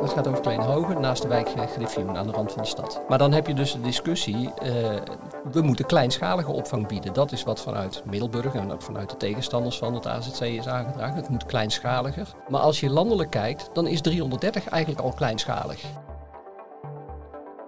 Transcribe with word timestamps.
Dat 0.00 0.10
gaat 0.12 0.28
over 0.28 0.40
Kleinhogen, 0.40 1.00
naast 1.00 1.22
de 1.22 1.28
wijk 1.28 1.48
Griffioen 1.76 2.16
aan 2.16 2.26
de 2.26 2.32
rand 2.32 2.52
van 2.52 2.62
de 2.62 2.68
stad. 2.68 3.02
Maar 3.08 3.18
dan 3.18 3.32
heb 3.32 3.46
je 3.46 3.54
dus 3.54 3.72
de 3.72 3.80
discussie, 3.80 4.50
eh, 4.54 4.72
we 5.52 5.60
moeten 5.60 5.86
kleinschalige 5.86 6.50
opvang 6.52 6.86
bieden. 6.86 7.12
Dat 7.12 7.32
is 7.32 7.42
wat 7.44 7.60
vanuit 7.60 8.02
Middelburg 8.10 8.54
en 8.54 8.72
ook 8.72 8.82
vanuit 8.82 9.10
de 9.10 9.16
tegenstanders 9.16 9.78
van 9.78 9.94
het 9.94 10.06
AZC 10.06 10.40
is 10.40 10.66
aangedragen. 10.68 11.16
Het 11.16 11.28
moet 11.28 11.46
kleinschaliger. 11.46 12.26
Maar 12.48 12.60
als 12.60 12.80
je 12.80 12.90
landelijk 12.90 13.30
kijkt, 13.30 13.70
dan 13.72 13.86
is 13.86 14.00
330 14.00 14.68
eigenlijk 14.68 15.02
al 15.04 15.12
kleinschalig. 15.12 15.84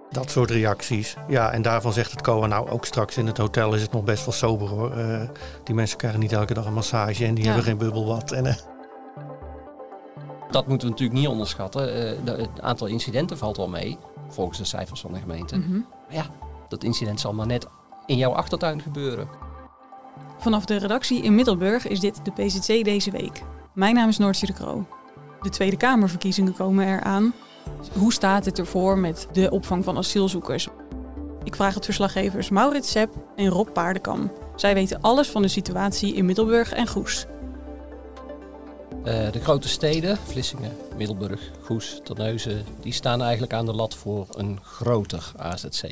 Dat 0.09 0.29
soort 0.31 0.51
reacties. 0.51 1.15
Ja, 1.27 1.51
en 1.51 1.61
daarvan 1.61 1.93
zegt 1.93 2.11
het 2.11 2.21
COA 2.21 2.45
nou 2.47 2.69
ook 2.69 2.85
straks 2.85 3.17
in 3.17 3.27
het 3.27 3.37
hotel 3.37 3.73
is 3.73 3.81
het 3.81 3.91
nog 3.91 4.03
best 4.03 4.25
wel 4.25 4.33
sober 4.33 4.67
hoor. 4.67 4.91
Eh, 4.97 5.21
die 5.63 5.75
mensen 5.75 5.97
krijgen 5.97 6.19
niet 6.19 6.31
elke 6.31 6.53
dag 6.53 6.65
een 6.65 6.73
massage 6.73 7.25
en 7.25 7.33
die 7.33 7.43
Ja. 7.43 7.49
hebben 7.49 7.67
geen 7.67 7.77
bubbelbad. 7.77 8.31
En, 8.31 8.45
eh, 8.45 8.55
Dat 10.51 10.67
moeten 10.67 10.87
we 10.87 10.93
natuurlijk 10.93 11.19
niet 11.19 11.29
onderschatten. 11.29 11.81
Eh, 11.93 12.11
de- 12.25 12.31
het 12.31 12.61
aantal 12.61 12.87
incidenten 12.87 13.37
valt 13.37 13.57
wel 13.57 13.67
mee, 13.69 13.97
volgens 14.29 14.57
de 14.57 14.65
cijfers 14.65 15.01
van 15.01 15.13
de 15.13 15.19
gemeente. 15.19 15.57
Mhm. 15.57 15.71
Maar 15.71 16.15
ja, 16.15 16.25
dat 16.67 16.83
incident 16.83 17.19
zal 17.19 17.33
maar 17.33 17.45
net 17.47 17.67
in 18.05 18.17
jouw 18.17 18.31
achtertuin 18.31 18.81
gebeuren. 18.81 19.27
Vanaf 20.37 20.65
de 20.65 20.75
redactie 20.77 21.21
in 21.23 21.35
Middelburg 21.35 21.87
is 21.87 21.99
dit 21.99 22.19
de 22.25 22.31
PZC 22.31 22.83
deze 22.83 23.11
week. 23.11 23.41
Mijn 23.73 23.95
naam 23.95 24.09
is 24.09 24.17
Noortje 24.17 24.45
de 24.45 24.53
Kroo. 24.53 24.85
De 25.41 25.49
Tweede 25.49 25.77
Kamerverkiezingen 25.77 26.53
komen 26.53 26.87
eraan. 26.87 27.33
Hoe 27.97 28.13
staat 28.13 28.45
het 28.45 28.59
ervoor 28.59 28.97
met 28.97 29.27
de 29.31 29.51
opvang 29.51 29.83
van 29.83 29.97
asielzoekers? 29.97 30.67
Ik 31.43 31.55
vraag 31.55 31.73
het 31.73 31.85
verslaggevers 31.85 32.49
Maurits 32.49 32.91
Sepp 32.91 33.13
en 33.35 33.47
Rob 33.47 33.67
Paardenkam. 33.73 34.31
Zij 34.55 34.73
weten 34.73 35.01
alles 35.01 35.29
van 35.29 35.41
de 35.41 35.47
situatie 35.47 36.13
in 36.13 36.25
Middelburg 36.25 36.71
en 36.73 36.87
Goes. 36.87 37.25
Eh, 39.03 39.31
de 39.31 39.39
grote 39.39 39.67
steden, 39.67 40.17
Vlissingen, 40.17 40.71
Middelburg, 40.97 41.51
Goes, 41.63 41.99
Terneuzen, 42.03 42.65
die 42.81 42.93
staan 42.93 43.21
eigenlijk 43.21 43.53
aan 43.53 43.65
de 43.65 43.73
lat 43.73 43.95
voor 43.95 44.27
een 44.29 44.59
groter 44.63 45.31
AZC. 45.37 45.83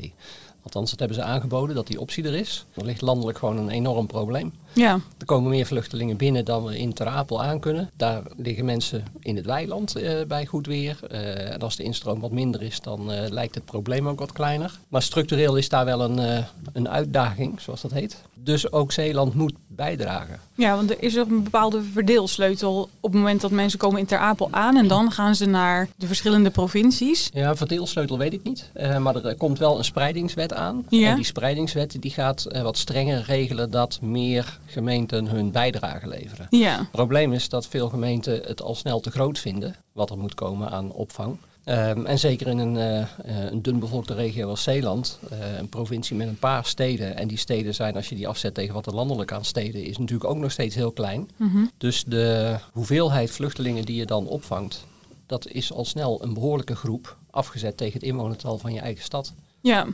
Althans, 0.62 0.90
dat 0.90 0.98
hebben 0.98 1.16
ze 1.16 1.22
aangeboden, 1.22 1.74
dat 1.74 1.86
die 1.86 2.00
optie 2.00 2.24
er 2.24 2.34
is. 2.34 2.66
Er 2.74 2.84
ligt 2.84 3.00
landelijk 3.00 3.38
gewoon 3.38 3.58
een 3.58 3.68
enorm 3.68 4.06
probleem. 4.06 4.52
Ja, 4.72 5.00
Er 5.18 5.26
komen 5.26 5.50
meer 5.50 5.66
vluchtelingen 5.66 6.16
binnen 6.16 6.44
dan 6.44 6.64
we 6.64 6.78
in 6.78 6.92
Ter 6.92 7.06
Apel 7.06 7.42
aan 7.42 7.60
kunnen. 7.60 7.90
Daar 7.96 8.22
liggen 8.36 8.64
mensen 8.64 9.04
in 9.20 9.36
het 9.36 9.46
weiland 9.46 9.96
eh, 9.96 10.12
bij 10.28 10.46
goed 10.46 10.66
weer. 10.66 10.98
Eh, 11.10 11.52
en 11.52 11.58
als 11.58 11.76
de 11.76 11.82
instroom 11.82 12.20
wat 12.20 12.30
minder 12.30 12.62
is, 12.62 12.80
dan 12.80 13.12
eh, 13.12 13.30
lijkt 13.30 13.54
het 13.54 13.64
probleem 13.64 14.08
ook 14.08 14.18
wat 14.18 14.32
kleiner. 14.32 14.78
Maar 14.88 15.02
structureel 15.02 15.56
is 15.56 15.68
daar 15.68 15.84
wel 15.84 16.00
een, 16.00 16.44
een 16.72 16.88
uitdaging, 16.88 17.60
zoals 17.60 17.80
dat 17.80 17.90
heet. 17.90 18.16
Dus 18.34 18.72
ook 18.72 18.92
Zeeland 18.92 19.34
moet 19.34 19.52
bijdragen. 19.66 20.40
ja 20.54 20.74
want 20.76 20.90
er 20.90 21.02
is 21.02 21.18
ook 21.18 21.28
een 21.28 21.42
bepaalde 21.42 21.82
verdeelsleutel 21.82 22.88
op 23.00 23.12
het 23.12 23.20
moment 23.20 23.40
dat 23.40 23.50
mensen 23.50 23.78
komen 23.78 24.00
in 24.00 24.06
Ter 24.06 24.18
Apel 24.18 24.48
aan. 24.50 24.76
En 24.76 24.88
dan 24.88 25.10
gaan 25.10 25.34
ze 25.34 25.46
naar 25.46 25.88
de 25.96 26.06
verschillende 26.06 26.50
provincies. 26.50 27.30
Ja, 27.32 27.56
verdeelsleutel 27.56 28.18
weet 28.18 28.32
ik 28.32 28.42
niet. 28.42 28.70
Maar 28.98 29.24
er 29.24 29.36
komt 29.36 29.58
wel 29.58 29.78
een 29.78 29.84
spreidingswet 29.84 30.52
aan. 30.52 30.84
Ja. 30.88 31.08
En 31.08 31.16
die 31.16 31.24
spreidingswet 31.24 31.96
die 32.00 32.10
gaat 32.10 32.46
wat 32.62 32.78
strenger 32.78 33.22
regelen 33.26 33.70
dat 33.70 33.98
meer 34.02 34.58
gemeenten 34.70 35.26
hun 35.26 35.50
bijdrage 35.50 36.08
leveren. 36.08 36.46
Ja, 36.50 36.78
Het 36.78 36.90
probleem 36.90 37.32
is 37.32 37.48
dat 37.48 37.66
veel 37.66 37.88
gemeenten 37.88 38.42
het 38.44 38.62
al 38.62 38.74
snel 38.74 39.00
te 39.00 39.10
groot 39.10 39.38
vinden 39.38 39.76
wat 39.92 40.10
er 40.10 40.18
moet 40.18 40.34
komen 40.34 40.70
aan 40.70 40.92
opvang. 40.92 41.36
Ehm, 41.64 42.06
en 42.06 42.18
zeker 42.18 42.46
in 42.46 42.58
een, 42.58 42.76
eh, 42.76 43.06
een 43.50 43.62
dunbevolkte 43.62 44.14
regio 44.14 44.48
als 44.48 44.62
Zeeland, 44.62 45.18
eh, 45.30 45.58
een 45.58 45.68
provincie 45.68 46.16
met 46.16 46.28
een 46.28 46.38
paar 46.38 46.66
steden. 46.66 47.16
En 47.16 47.28
die 47.28 47.38
steden 47.38 47.74
zijn, 47.74 47.94
als 47.94 48.08
je 48.08 48.14
die 48.14 48.28
afzet 48.28 48.54
tegen 48.54 48.74
wat 48.74 48.86
er 48.86 48.94
landelijk 48.94 49.32
aan 49.32 49.44
steden 49.44 49.84
is, 49.84 49.98
natuurlijk 49.98 50.30
ook 50.30 50.36
nog 50.36 50.50
steeds 50.50 50.74
heel 50.74 50.92
klein. 50.92 51.30
Mhm. 51.36 51.64
Dus 51.76 52.04
de 52.04 52.56
hoeveelheid 52.72 53.30
vluchtelingen 53.30 53.84
die 53.84 53.96
je 53.96 54.06
dan 54.06 54.26
opvangt, 54.26 54.84
dat 55.26 55.48
is 55.48 55.72
al 55.72 55.84
snel 55.84 56.22
een 56.22 56.34
behoorlijke 56.34 56.76
groep 56.76 57.16
afgezet 57.30 57.76
tegen 57.76 57.94
het 57.94 58.02
inwonertal 58.02 58.58
van 58.58 58.72
je 58.72 58.80
eigen 58.80 59.04
stad. 59.04 59.32
Ja, 59.60 59.86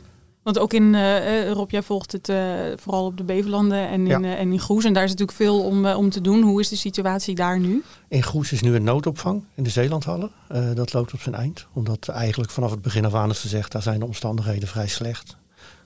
want 0.47 0.59
ook 0.59 0.73
in 0.73 0.95
eh, 0.95 1.51
Rob, 1.51 1.71
jij 1.71 1.81
volgt 1.81 2.11
het 2.11 2.29
eh, 2.29 2.37
vooral 2.75 3.05
op 3.05 3.17
de 3.17 3.23
Bevelanden 3.23 3.87
en 3.87 4.07
in, 4.07 4.21
Ja. 4.21 4.35
en 4.35 4.51
in 4.51 4.59
Goes. 4.59 4.83
En 4.85 4.93
daar 4.93 5.03
is 5.03 5.09
natuurlijk 5.09 5.37
veel 5.37 5.63
om, 5.63 5.85
om 5.85 6.09
te 6.09 6.21
doen. 6.21 6.41
Hoe 6.41 6.59
is 6.59 6.69
de 6.69 6.75
situatie 6.75 7.35
daar 7.35 7.59
nu? 7.59 7.83
in 8.07 8.23
Goes 8.23 8.51
is 8.51 8.61
nu 8.61 8.75
een 8.75 8.83
noodopvang 8.83 9.43
in 9.55 9.63
de 9.63 9.69
Zeelandhallen. 9.69 10.31
Dat 10.73 10.93
loopt 10.93 11.13
op 11.13 11.21
zijn 11.21 11.35
eind. 11.35 11.67
Omdat 11.73 12.07
eigenlijk 12.07 12.51
vanaf 12.51 12.71
het 12.71 12.81
begin 12.81 13.05
af 13.05 13.13
aan 13.13 13.29
is 13.29 13.39
gezegd, 13.39 13.71
daar 13.71 13.81
zijn 13.81 13.99
de 13.99 14.05
omstandigheden 14.05 14.67
vrij 14.67 14.87
slecht. 14.87 15.37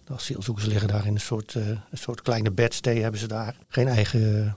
De 0.04 0.14
asielzoekers 0.14 0.66
liggen 0.66 0.88
daar 0.88 1.06
in 1.06 1.14
een 1.14 1.20
soort, 1.20 1.54
een 1.54 1.80
soort 1.94 2.22
kleine 2.22 2.52
bedstay 2.52 2.98
hebben 2.98 3.20
ze 3.20 3.28
daar. 3.28 3.56
Geen 3.68 3.88
eigen 3.88 4.56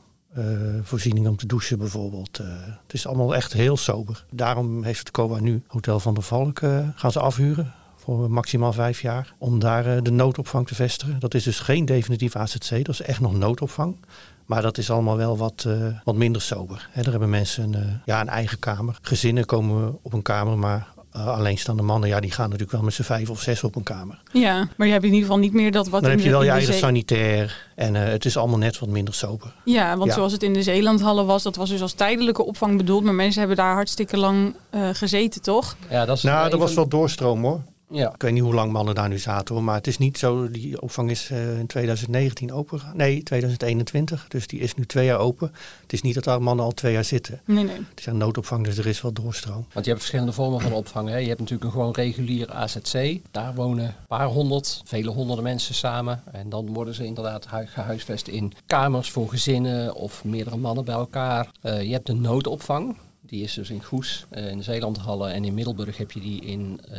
voorziening 0.83 1.29
om 1.29 1.37
te 1.37 1.47
douchen 1.47 1.79
bijvoorbeeld. 1.79 2.37
Het 2.83 2.93
is 2.93 3.07
allemaal 3.07 3.35
echt 3.35 3.53
heel 3.53 3.77
sober. 3.77 4.25
Daarom 4.31 4.85
heeft 4.85 4.99
het 4.99 5.11
COA 5.11 5.41
nu 5.41 5.63
Hotel 5.67 6.01
van 6.01 6.15
der 6.15 6.23
Valk 6.23 6.59
gaan 6.95 7.13
ze 7.13 7.21
afhuren. 7.21 7.75
Voor 8.05 8.31
maximaal 8.31 8.73
vijf 8.73 9.01
jaar. 9.01 9.35
Om 9.39 9.59
daar 9.59 9.87
eh, 9.87 10.03
de 10.03 10.11
noodopvang 10.11 10.67
te 10.67 10.75
vestigen. 10.75 11.17
Dat 11.19 11.35
is 11.35 11.43
dus 11.43 11.59
geen 11.59 11.85
definitief 11.85 12.37
AZC. 12.37 12.71
Dat 12.71 12.89
is 12.89 13.03
echt 13.03 13.21
nog 13.21 13.35
noodopvang. 13.35 13.97
Maar 14.47 14.63
dat 14.63 14.79
is 14.79 14.91
allemaal 14.91 15.17
wel 15.17 15.37
wat, 15.37 15.65
eh, 15.67 15.87
wat 16.05 16.15
minder 16.15 16.43
sober. 16.43 16.89
Hè, 16.91 17.03
daar 17.03 17.11
hebben 17.11 17.31
mensen 17.31 17.65
een, 17.65 17.75
eh, 17.75 17.89
ja, 18.05 18.21
een 18.21 18.29
eigen 18.29 18.59
kamer. 18.59 18.99
Gezinnen 19.03 19.45
komen 19.45 19.99
op 20.03 20.13
een 20.13 20.23
kamer, 20.23 20.59
maar 20.59 20.93
alleenstaande 21.23 21.83
mannen, 21.83 22.09
ja, 22.09 22.21
die 22.21 22.31
gaan 22.31 22.45
natuurlijk 22.45 22.73
wel 22.73 22.83
met 22.83 22.95
z'n 22.95 23.03
vijf 23.03 23.31
of 23.31 23.41
zes 23.41 23.65
op 23.65 23.77
een 23.77 23.83
kamer. 23.83 24.23
Ja, 24.33 24.69
maar 24.77 24.87
je 24.87 24.93
hebt 24.93 25.05
in 25.05 25.13
ieder 25.13 25.27
geval 25.27 25.43
niet 25.43 25.53
meer 25.53 25.73
dat 25.73 25.89
wat 25.89 26.03
Dan 26.03 26.11
in 26.11 26.17
heb 26.17 26.27
je 26.27 26.33
wel 26.33 26.43
je 26.43 26.51
eigen 26.51 26.75
sanitair 26.75 27.69
en 27.75 27.97
eh, 27.97 28.03
het 28.13 28.25
is 28.25 28.37
allemaal 28.37 28.59
net 28.59 28.79
wat 28.79 28.89
minder 28.89 29.15
sober. 29.15 29.55
Ja, 29.65 29.97
want 29.97 30.09
Ja. 30.09 30.15
zoals 30.15 30.33
het 30.33 30.43
in 30.43 30.53
de 30.53 30.63
Zeelandhallen 30.63 31.27
was, 31.27 31.43
dat 31.43 31.57
was 31.57 31.69
dus 31.71 31.83
als 31.83 31.93
tijdelijke 31.93 32.45
opvang 32.45 32.77
bedoeld. 32.77 33.05
Maar 33.05 33.15
mensen 33.15 33.39
hebben 33.39 33.57
daar 33.57 33.75
hartstikke 33.75 34.17
lang 34.17 34.55
eh, 34.71 34.89
gezeten, 34.93 35.43
toch? 35.43 35.77
Ja, 35.91 36.05
dat 36.05 36.17
is 36.17 36.23
Nou, 36.23 36.51
dat 36.51 36.59
was 36.59 36.75
wel 36.75 36.89
doorstroom 36.89 37.43
hoor. 37.43 37.61
Ja, 37.95 38.15
Ik 38.15 38.23
weet 38.23 38.33
niet 38.33 38.43
hoe 38.43 38.55
lang 38.55 38.73
mannen 38.73 38.95
daar 38.95 39.09
nu 39.09 39.19
zaten 39.19 39.55
hoor, 39.55 39.65
maar 39.65 39.75
het 39.75 39.87
is 39.87 39.99
niet 39.99 40.19
zo, 40.19 40.51
die 40.51 40.81
opvang 40.83 41.11
is 41.11 41.31
eh, 41.31 41.59
in 41.59 41.67
2019 41.67 42.53
open 42.53 42.79
gegaan. 42.81 42.97
Nee, 42.97 43.23
2021, 43.23 44.25
dus 44.29 44.47
die 44.47 44.61
is 44.61 44.75
nu 44.75 44.87
twee 44.87 45.05
jaar 45.07 45.19
open. 45.19 45.53
Het 45.83 45.93
is 45.93 46.03
niet 46.03 46.15
dat 46.15 46.25
daar 46.25 46.43
mannen 46.43 46.65
al 46.65 46.73
twee 46.73 46.93
jaar 46.93 47.05
zitten. 47.05 47.41
Nee, 47.45 47.65
nee. 47.65 47.77
Het 47.77 47.99
is 47.99 48.07
een 48.07 48.17
noodopvang, 48.17 48.65
dus 48.65 48.79
er 48.79 48.87
is 48.87 49.03
wel 49.03 49.13
doorstroom. 49.13 49.67
Want 49.73 49.85
je 49.85 49.91
hebt 49.91 49.99
verschillende 49.99 50.33
vormen 50.33 50.61
van 50.61 50.73
opvang. 50.73 51.09
Hè. 51.09 51.17
Je 51.17 51.27
hebt 51.29 51.41
natuurlijk 51.41 51.65
een 51.67 51.71
gewoon 51.73 51.93
regulier 51.93 52.51
AZC. 52.53 53.19
Daar 53.31 53.55
wonen 53.55 53.85
een 53.85 53.95
paar 54.09 54.27
honderd, 54.27 54.83
vele 54.85 55.11
honderden 55.11 55.45
mensen 55.45 55.75
samen. 55.75 56.23
En 56.33 56.49
dan 56.49 56.73
worden 56.73 56.95
ze 56.95 57.05
inderdaad 57.05 57.49
hu- 57.51 57.67
gehuisvest 57.67 58.29
in 58.29 58.53
kamers 58.67 59.11
voor 59.11 59.29
gezinnen 59.29 59.95
of 59.95 60.25
meerdere 60.25 60.57
mannen 60.57 60.85
bij 60.85 60.95
elkaar. 60.95 61.51
Eh, 61.61 61.83
je 61.83 61.93
hebt 61.93 62.07
de 62.07 62.13
noodopvang. 62.15 62.97
Die 63.27 63.43
is 63.43 63.55
dus 63.55 63.71
in 63.71 63.83
Goes, 63.83 64.27
eh, 64.29 64.51
in 64.51 64.57
de 64.57 64.63
Zeelandhallen 64.63 65.33
en 65.33 65.45
in 65.45 65.55
Middelburg 65.55 65.97
heb 65.97 66.13
je 66.13 66.21
die 66.21 66.41
in 66.41 66.81
eh, 66.91 66.99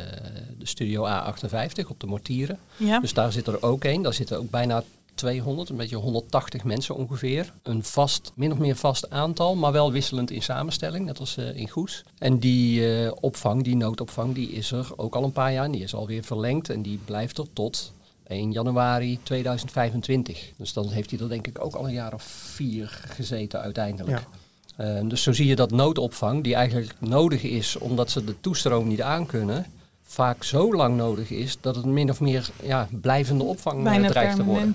de 0.58 0.66
studio 0.66 1.06
A58 1.06 1.88
op 1.88 2.00
de 2.00 2.06
Mortieren. 2.06 2.58
Ja. 2.76 3.00
Dus 3.00 3.14
daar 3.14 3.32
zit 3.32 3.46
er 3.46 3.62
ook 3.62 3.84
een. 3.84 4.02
Daar 4.02 4.14
zitten 4.14 4.38
ook 4.38 4.50
bijna 4.50 4.84
200, 5.16 5.68
een 5.68 5.76
beetje 5.76 5.96
180 5.96 6.64
mensen 6.64 6.94
ongeveer. 6.94 7.52
Een 7.62 7.84
vast, 7.84 8.32
min 8.34 8.52
of 8.52 8.58
meer 8.58 8.76
vast 8.76 9.10
aantal, 9.10 9.54
maar 9.54 9.72
wel 9.72 9.92
wisselend 9.92 10.30
in 10.30 10.42
samenstelling, 10.42 11.06
net 11.06 11.18
als 11.18 11.36
eh, 11.36 11.56
in 11.56 11.68
Goes. 11.68 12.04
En 12.18 12.38
die 12.38 12.96
eh, 12.96 13.12
opvang, 13.20 13.62
die 13.62 13.76
noodopvang, 13.76 14.34
die 14.34 14.50
is 14.50 14.72
er 14.72 14.88
ook 14.96 15.14
al 15.14 15.24
een 15.24 15.32
paar 15.32 15.52
jaar. 15.52 15.64
En 15.64 15.72
die 15.72 15.82
is 15.82 15.94
alweer 15.94 16.22
verlengd 16.22 16.70
en 16.70 16.82
die 16.82 16.98
blijft 17.04 17.38
er 17.38 17.46
tot 17.52 17.92
1 18.26 18.52
januari 18.52 19.18
2025. 19.22 20.52
Dus 20.56 20.72
dan 20.72 20.88
heeft 20.88 21.10
hij 21.10 21.20
er 21.20 21.28
denk 21.28 21.46
ik 21.46 21.64
ook 21.64 21.74
al 21.74 21.86
een 21.86 21.92
jaar 21.92 22.14
of 22.14 22.22
vier 22.22 23.00
gezeten 23.08 23.60
uiteindelijk. 23.60 24.18
Ja. 24.18 24.26
Eh, 24.76 24.86
dus 25.04 25.22
zo 25.22 25.32
zie 25.32 25.46
je 25.46 25.56
dat 25.56 25.70
noodopvang, 25.70 26.42
die 26.44 26.54
eigenlijk 26.54 26.94
nodig 26.98 27.42
is 27.42 27.78
omdat 27.78 28.10
ze 28.10 28.24
de 28.24 28.34
toestroom 28.40 28.88
niet 28.88 29.02
aankunnen, 29.02 29.66
vaak 30.08 30.44
zo 30.44 30.74
lang 30.74 30.96
nodig 30.96 31.30
is 31.30 31.56
dat 31.60 31.76
het 31.76 31.84
min 31.84 32.10
of 32.10 32.20
meer 32.20 32.48
ja, 32.62 32.88
blijvende 33.00 33.44
opvang 33.44 33.78
eh, 33.78 33.84
Bijna 33.84 34.08
dreigt 34.08 34.36
te 34.36 34.44
worden. 34.44 34.74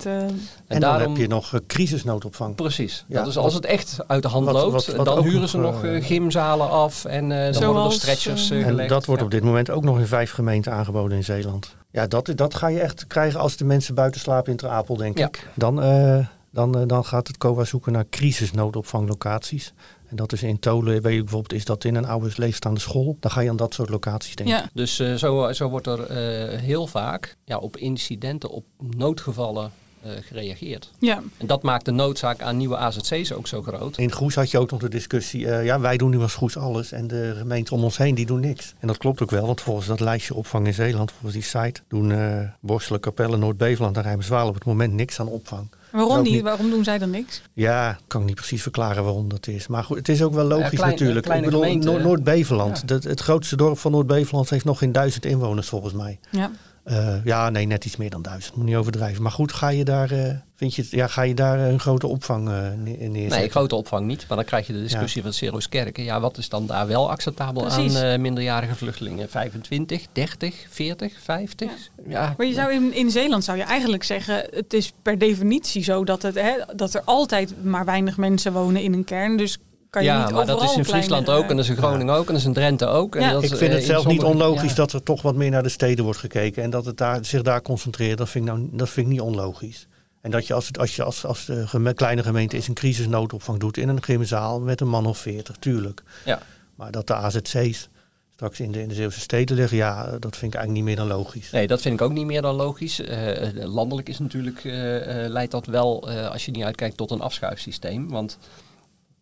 En, 0.68 0.80
dan 0.82 1.00
heb 1.00 1.18
je 1.18 1.28
nog 1.28 1.54
eh, 1.54 1.60
crisisnoodopvang. 1.68 2.56
Precies. 2.56 3.06
Ja, 3.08 3.20
dat 3.20 3.28
is 3.28 3.38
als 3.38 3.54
het 3.54 3.66
echt 3.66 3.98
uit 4.08 4.22
de 4.22 4.28
hand 4.30 4.46
wat- 4.46 4.54
loopt, 4.56 4.72
wat- 4.86 4.96
wat 4.96 5.06
dan 5.06 5.24
huren 5.24 5.50
ze 5.50 5.58
nog 5.58 5.84
eh, 5.84 6.04
gymzalen 6.06 6.70
af 6.70 7.06
en 7.06 7.32
eh, 7.32 7.38
dan 7.38 7.46
worden 7.46 7.52
er 7.54 7.54
Zoals, 7.74 7.96
stretchers 7.96 8.50
eh, 8.50 8.58
En 8.58 8.64
gelegd. 8.64 8.90
dat 8.90 9.06
wordt 9.06 9.20
Ja. 9.22 9.26
op 9.28 9.32
dit 9.34 9.44
moment 9.44 9.70
ook 9.70 9.84
nog 9.84 10.00
in 10.00 10.06
vijf 10.08 10.32
gemeenten 10.32 10.72
aangeboden 10.72 11.18
in 11.18 11.24
Zeeland. 11.24 11.76
Ja, 11.92 12.08
dat, 12.08 12.32
dat 12.36 12.56
ga 12.56 12.68
je 12.68 12.80
echt 12.80 13.08
krijgen 13.08 13.40
als 13.40 13.58
de 13.58 13.66
mensen 13.66 13.96
buiten 13.96 14.22
slapen 14.22 14.52
in 14.52 14.58
Ter 14.58 14.70
Apel, 14.70 14.96
denk 14.98 15.18
Ja. 15.18 15.28
ik. 15.28 15.48
Dan, 15.56 15.82
eh, 15.82 16.18
dan, 16.52 16.78
eh, 16.78 16.88
dan 16.88 17.06
gaat 17.06 17.28
het 17.28 17.38
COA 17.38 17.64
zoeken 17.64 17.92
naar 17.92 18.06
crisisnoodopvanglocaties. 18.10 19.74
En 20.08 20.16
dat 20.16 20.34
is 20.34 20.44
in 20.44 20.60
Tolen, 20.60 21.02
weet 21.02 21.14
je 21.14 21.22
bijvoorbeeld, 21.22 21.54
is 21.54 21.66
dat 21.66 21.84
in 21.84 21.96
een 21.96 22.06
oude 22.06 22.32
leegstaande 22.36 22.80
school? 22.80 23.18
Dan 23.20 23.32
ga 23.32 23.42
je 23.42 23.50
aan 23.50 23.56
dat 23.56 23.74
soort 23.74 23.90
locaties 23.90 24.36
denken. 24.36 24.56
Ja. 24.56 24.70
Dus 24.74 25.00
eh, 25.00 25.14
zo, 25.14 25.52
zo 25.52 25.70
wordt 25.70 25.88
er 25.88 26.04
eh, 26.04 26.60
heel 26.60 26.88
vaak 26.88 27.38
ja, 27.46 27.58
op 27.58 27.78
incidenten, 27.78 28.50
op 28.50 28.66
noodgevallen 28.98 29.72
eh, 30.04 30.12
gereageerd. 30.22 30.92
ja. 31.00 31.22
En 31.38 31.48
dat 31.48 31.62
maakt 31.64 31.86
de 31.86 31.92
noodzaak 31.92 32.42
aan 32.42 32.58
nieuwe 32.58 32.78
AZC's 32.78 33.32
ook 33.32 33.48
zo 33.48 33.62
groot. 33.62 33.98
In 33.98 34.12
Goes 34.12 34.36
had 34.36 34.52
je 34.52 34.60
ook 34.60 34.72
nog 34.72 34.80
de 34.80 34.90
discussie, 34.90 35.48
eh, 35.48 35.66
ja, 35.66 35.80
wij 35.80 35.98
doen 35.98 36.10
nu 36.10 36.20
als 36.20 36.36
Goes 36.36 36.58
alles 36.58 36.92
en 36.92 37.08
de 37.08 37.34
gemeenten 37.38 37.76
om 37.76 37.84
ons 37.84 37.98
heen 37.98 38.16
die 38.16 38.26
doen 38.26 38.40
niks. 38.40 38.74
En 38.80 38.88
dat 38.88 38.98
klopt 38.98 39.22
ook 39.22 39.32
wel, 39.32 39.46
want 39.46 39.62
volgens 39.62 39.88
dat 39.88 40.00
lijstje 40.00 40.34
opvang 40.34 40.68
in 40.68 40.74
Zeeland, 40.74 41.12
volgens 41.12 41.34
die 41.34 41.44
site, 41.62 41.82
doen 41.88 42.12
eh 42.12 42.40
Borselen, 42.60 43.00
Capelle, 43.00 43.38
Noord-Beveland 43.38 43.98
en 43.98 44.04
Rijmerswaal 44.04 44.48
op 44.48 44.54
het 44.54 44.66
moment 44.66 44.94
niks 44.94 45.20
aan 45.20 45.28
opvang. 45.28 45.68
Waarom 45.92 46.22
niet? 46.24 46.32
niet. 46.34 46.42
Waarom 46.42 46.70
doen 46.70 46.84
zij 46.84 46.98
dan 46.98 47.10
niks? 47.10 47.42
Ja, 47.54 47.98
kan 48.08 48.22
ik 48.22 48.28
niet 48.28 48.36
precies 48.36 48.62
verklaren 48.62 49.04
waarom 49.04 49.30
dat 49.30 49.48
is. 49.48 49.68
Maar 49.68 49.84
goed, 49.84 49.98
het 49.98 50.10
is 50.10 50.22
ook 50.22 50.34
wel 50.34 50.46
logisch 50.46 50.70
Ja, 50.72 50.78
klein- 50.78 50.92
natuurlijk. 50.92 51.26
kleine 51.26 51.46
ik 51.46 51.52
bedoel, 51.52 51.66
gemeente, 51.66 51.88
Noord- 51.88 52.02
hè? 52.02 52.08
Noord-Beveland, 52.08 52.84
Ja. 52.86 52.96
het 53.10 53.20
grootste 53.20 53.56
dorp 53.56 53.78
van 53.78 53.92
Noord-Beveland 53.92 54.50
heeft 54.50 54.66
nog 54.66 54.78
geen 54.78 54.92
duizend 54.92 55.26
inwoners 55.26 55.68
volgens 55.68 55.94
mij. 55.94 56.20
Ja. 56.30 56.52
Eh, 56.84 57.26
ja, 57.26 57.50
nee, 57.50 57.66
net 57.66 57.86
iets 57.86 57.96
meer 57.96 58.10
dan 58.10 58.22
duizend. 58.22 58.56
Moet 58.56 58.66
niet 58.66 58.76
overdrijven. 58.76 59.22
Maar 59.22 59.32
goed, 59.32 59.54
ga 59.54 59.70
je 59.70 59.84
daar, 59.84 60.12
eh, 60.12 60.36
vind 60.56 60.76
je, 60.76 60.88
ja, 60.90 61.08
ga 61.08 61.22
je 61.22 61.34
daar 61.34 61.60
een 61.60 61.80
grote 61.80 62.08
opvang 62.08 62.50
eh, 62.50 62.54
ne- 62.54 62.92
neerzetten? 63.08 63.40
Nee, 63.40 63.50
grote 63.50 63.76
opvang 63.76 64.06
niet. 64.06 64.26
Maar 64.28 64.38
dan 64.38 64.46
krijg 64.46 64.68
je 64.68 64.74
de 64.74 64.82
discussie 64.82 65.22
van 65.22 65.34
Cero's 65.34 65.70
Kerken. 65.70 66.04
Ja, 66.04 66.20
wat 66.20 66.38
is 66.38 66.50
dan 66.50 66.66
daar 66.66 66.88
wel 66.88 67.10
acceptabel 67.10 67.62
Precies. 67.64 67.96
aan 67.96 68.04
eh, 68.04 68.20
minderjarige 68.20 68.76
vluchtelingen? 68.76 69.30
25, 69.30 70.06
30, 70.12 70.56
40, 70.70 71.14
50? 71.22 71.70
Ja. 72.08 72.34
Maar 72.38 72.48
je 72.48 72.54
zou 72.54 72.74
in, 72.74 72.94
in 72.94 73.12
Zeeland 73.12 73.44
zou 73.44 73.58
je 73.58 73.64
eigenlijk 73.64 74.04
zeggen, 74.04 74.46
het 74.52 74.74
is 74.74 74.94
per 75.02 75.18
definitie 75.18 75.84
zo 75.84 76.04
dat, 76.04 76.22
het, 76.22 76.36
hè, 76.36 76.54
dat 76.76 76.94
er 76.94 77.02
altijd 77.06 77.64
maar 77.64 77.86
weinig 77.86 78.18
mensen 78.18 78.54
wonen 78.54 78.82
in 78.82 78.94
een 78.94 79.04
kern. 79.04 79.38
Dus 79.38 79.58
kan 79.92 80.04
je 80.04 80.08
ja, 80.10 80.24
niet 80.26 80.34
maar 80.36 80.46
dat 80.46 80.56
is 80.58 80.62
in 80.64 80.68
kleine- 80.84 80.90
Friesland 80.90 81.30
ook 81.30 81.50
en 81.50 81.56
dat 81.56 81.66
is 81.66 81.70
in 81.72 81.78
Groningen 81.78 82.14
ook 82.14 82.26
en 82.28 82.32
dat 82.34 82.42
is 82.42 82.46
in 82.48 82.54
Drenthe 82.54 82.86
ook. 82.86 83.16
En 83.16 83.22
Ja. 83.22 83.32
dat 83.32 83.44
Ik 83.44 83.50
vind 83.56 83.62
eh, 83.72 83.76
het 83.78 83.86
zelf 83.86 84.06
niet 84.06 84.24
onlogisch 84.24 84.70
ja. 84.70 84.76
dat 84.76 84.94
er 84.94 85.04
toch 85.04 85.22
wat 85.22 85.36
meer 85.36 85.50
naar 85.50 85.64
de 85.64 85.70
steden 85.70 86.04
wordt 86.04 86.20
gekeken. 86.20 86.64
En 86.64 86.70
dat 86.70 86.86
het 86.86 86.98
daar, 86.98 87.26
zich 87.26 87.42
daar 87.42 87.62
concentreert, 87.62 88.18
dat 88.18 88.30
vind 88.30 88.48
ik, 88.48 88.54
nou, 88.54 88.68
dat 88.72 88.90
vind 88.90 89.06
ik 89.06 89.12
niet 89.12 89.22
onlogisch. 89.22 89.88
En 90.22 90.32
dat 90.32 90.48
je 90.48 90.54
als, 90.54 90.68
het, 90.68 90.80
als, 90.80 90.96
je 90.96 91.04
als, 91.04 91.26
als 91.26 91.46
de 91.46 91.68
geme- 91.68 91.94
kleine 91.94 92.24
gemeente 92.24 92.58
is 92.58 92.68
een 92.68 92.74
crisisnoodopvang 92.74 93.60
doet 93.60 93.78
in 93.78 93.90
een 93.90 94.04
gymzaal 94.04 94.60
met 94.60 94.82
een 94.82 94.90
man 94.90 95.06
of 95.06 95.18
veertig, 95.18 95.56
tuurlijk. 95.60 96.04
Ja. 96.26 96.40
Maar 96.76 96.92
dat 96.92 97.08
de 97.08 97.14
AZC's 97.16 97.90
straks 98.34 98.60
in 98.60 98.72
de, 98.72 98.82
in 98.82 98.88
de 98.88 98.94
Zeeuwse 98.96 99.20
steden 99.20 99.56
liggen, 99.56 99.78
ja, 99.78 100.04
dat 100.06 100.38
vind 100.38 100.54
ik 100.54 100.60
eigenlijk 100.60 100.72
niet 100.72 100.84
meer 100.84 100.96
dan 100.96 101.08
logisch. 101.18 101.52
Nee, 101.52 101.68
dat 101.68 101.82
vind 101.82 101.94
ik 102.00 102.02
ook 102.02 102.12
niet 102.14 102.26
meer 102.26 102.42
dan 102.42 102.56
logisch. 102.56 103.00
Eh, 103.02 103.48
eh, 103.64 103.66
landelijk 103.74 104.10
is 104.10 104.20
natuurlijk, 104.20 104.64
eh, 104.66 105.24
eh, 105.26 105.32
leidt 105.32 105.52
dat 105.52 105.66
wel, 105.66 106.10
eh, 106.10 106.30
als 106.32 106.46
je 106.46 106.52
niet 106.52 106.64
uitkijkt, 106.64 106.98
tot 106.98 107.12
een 107.12 107.22
afschuifsysteem. 107.22 108.10
Want 108.10 108.38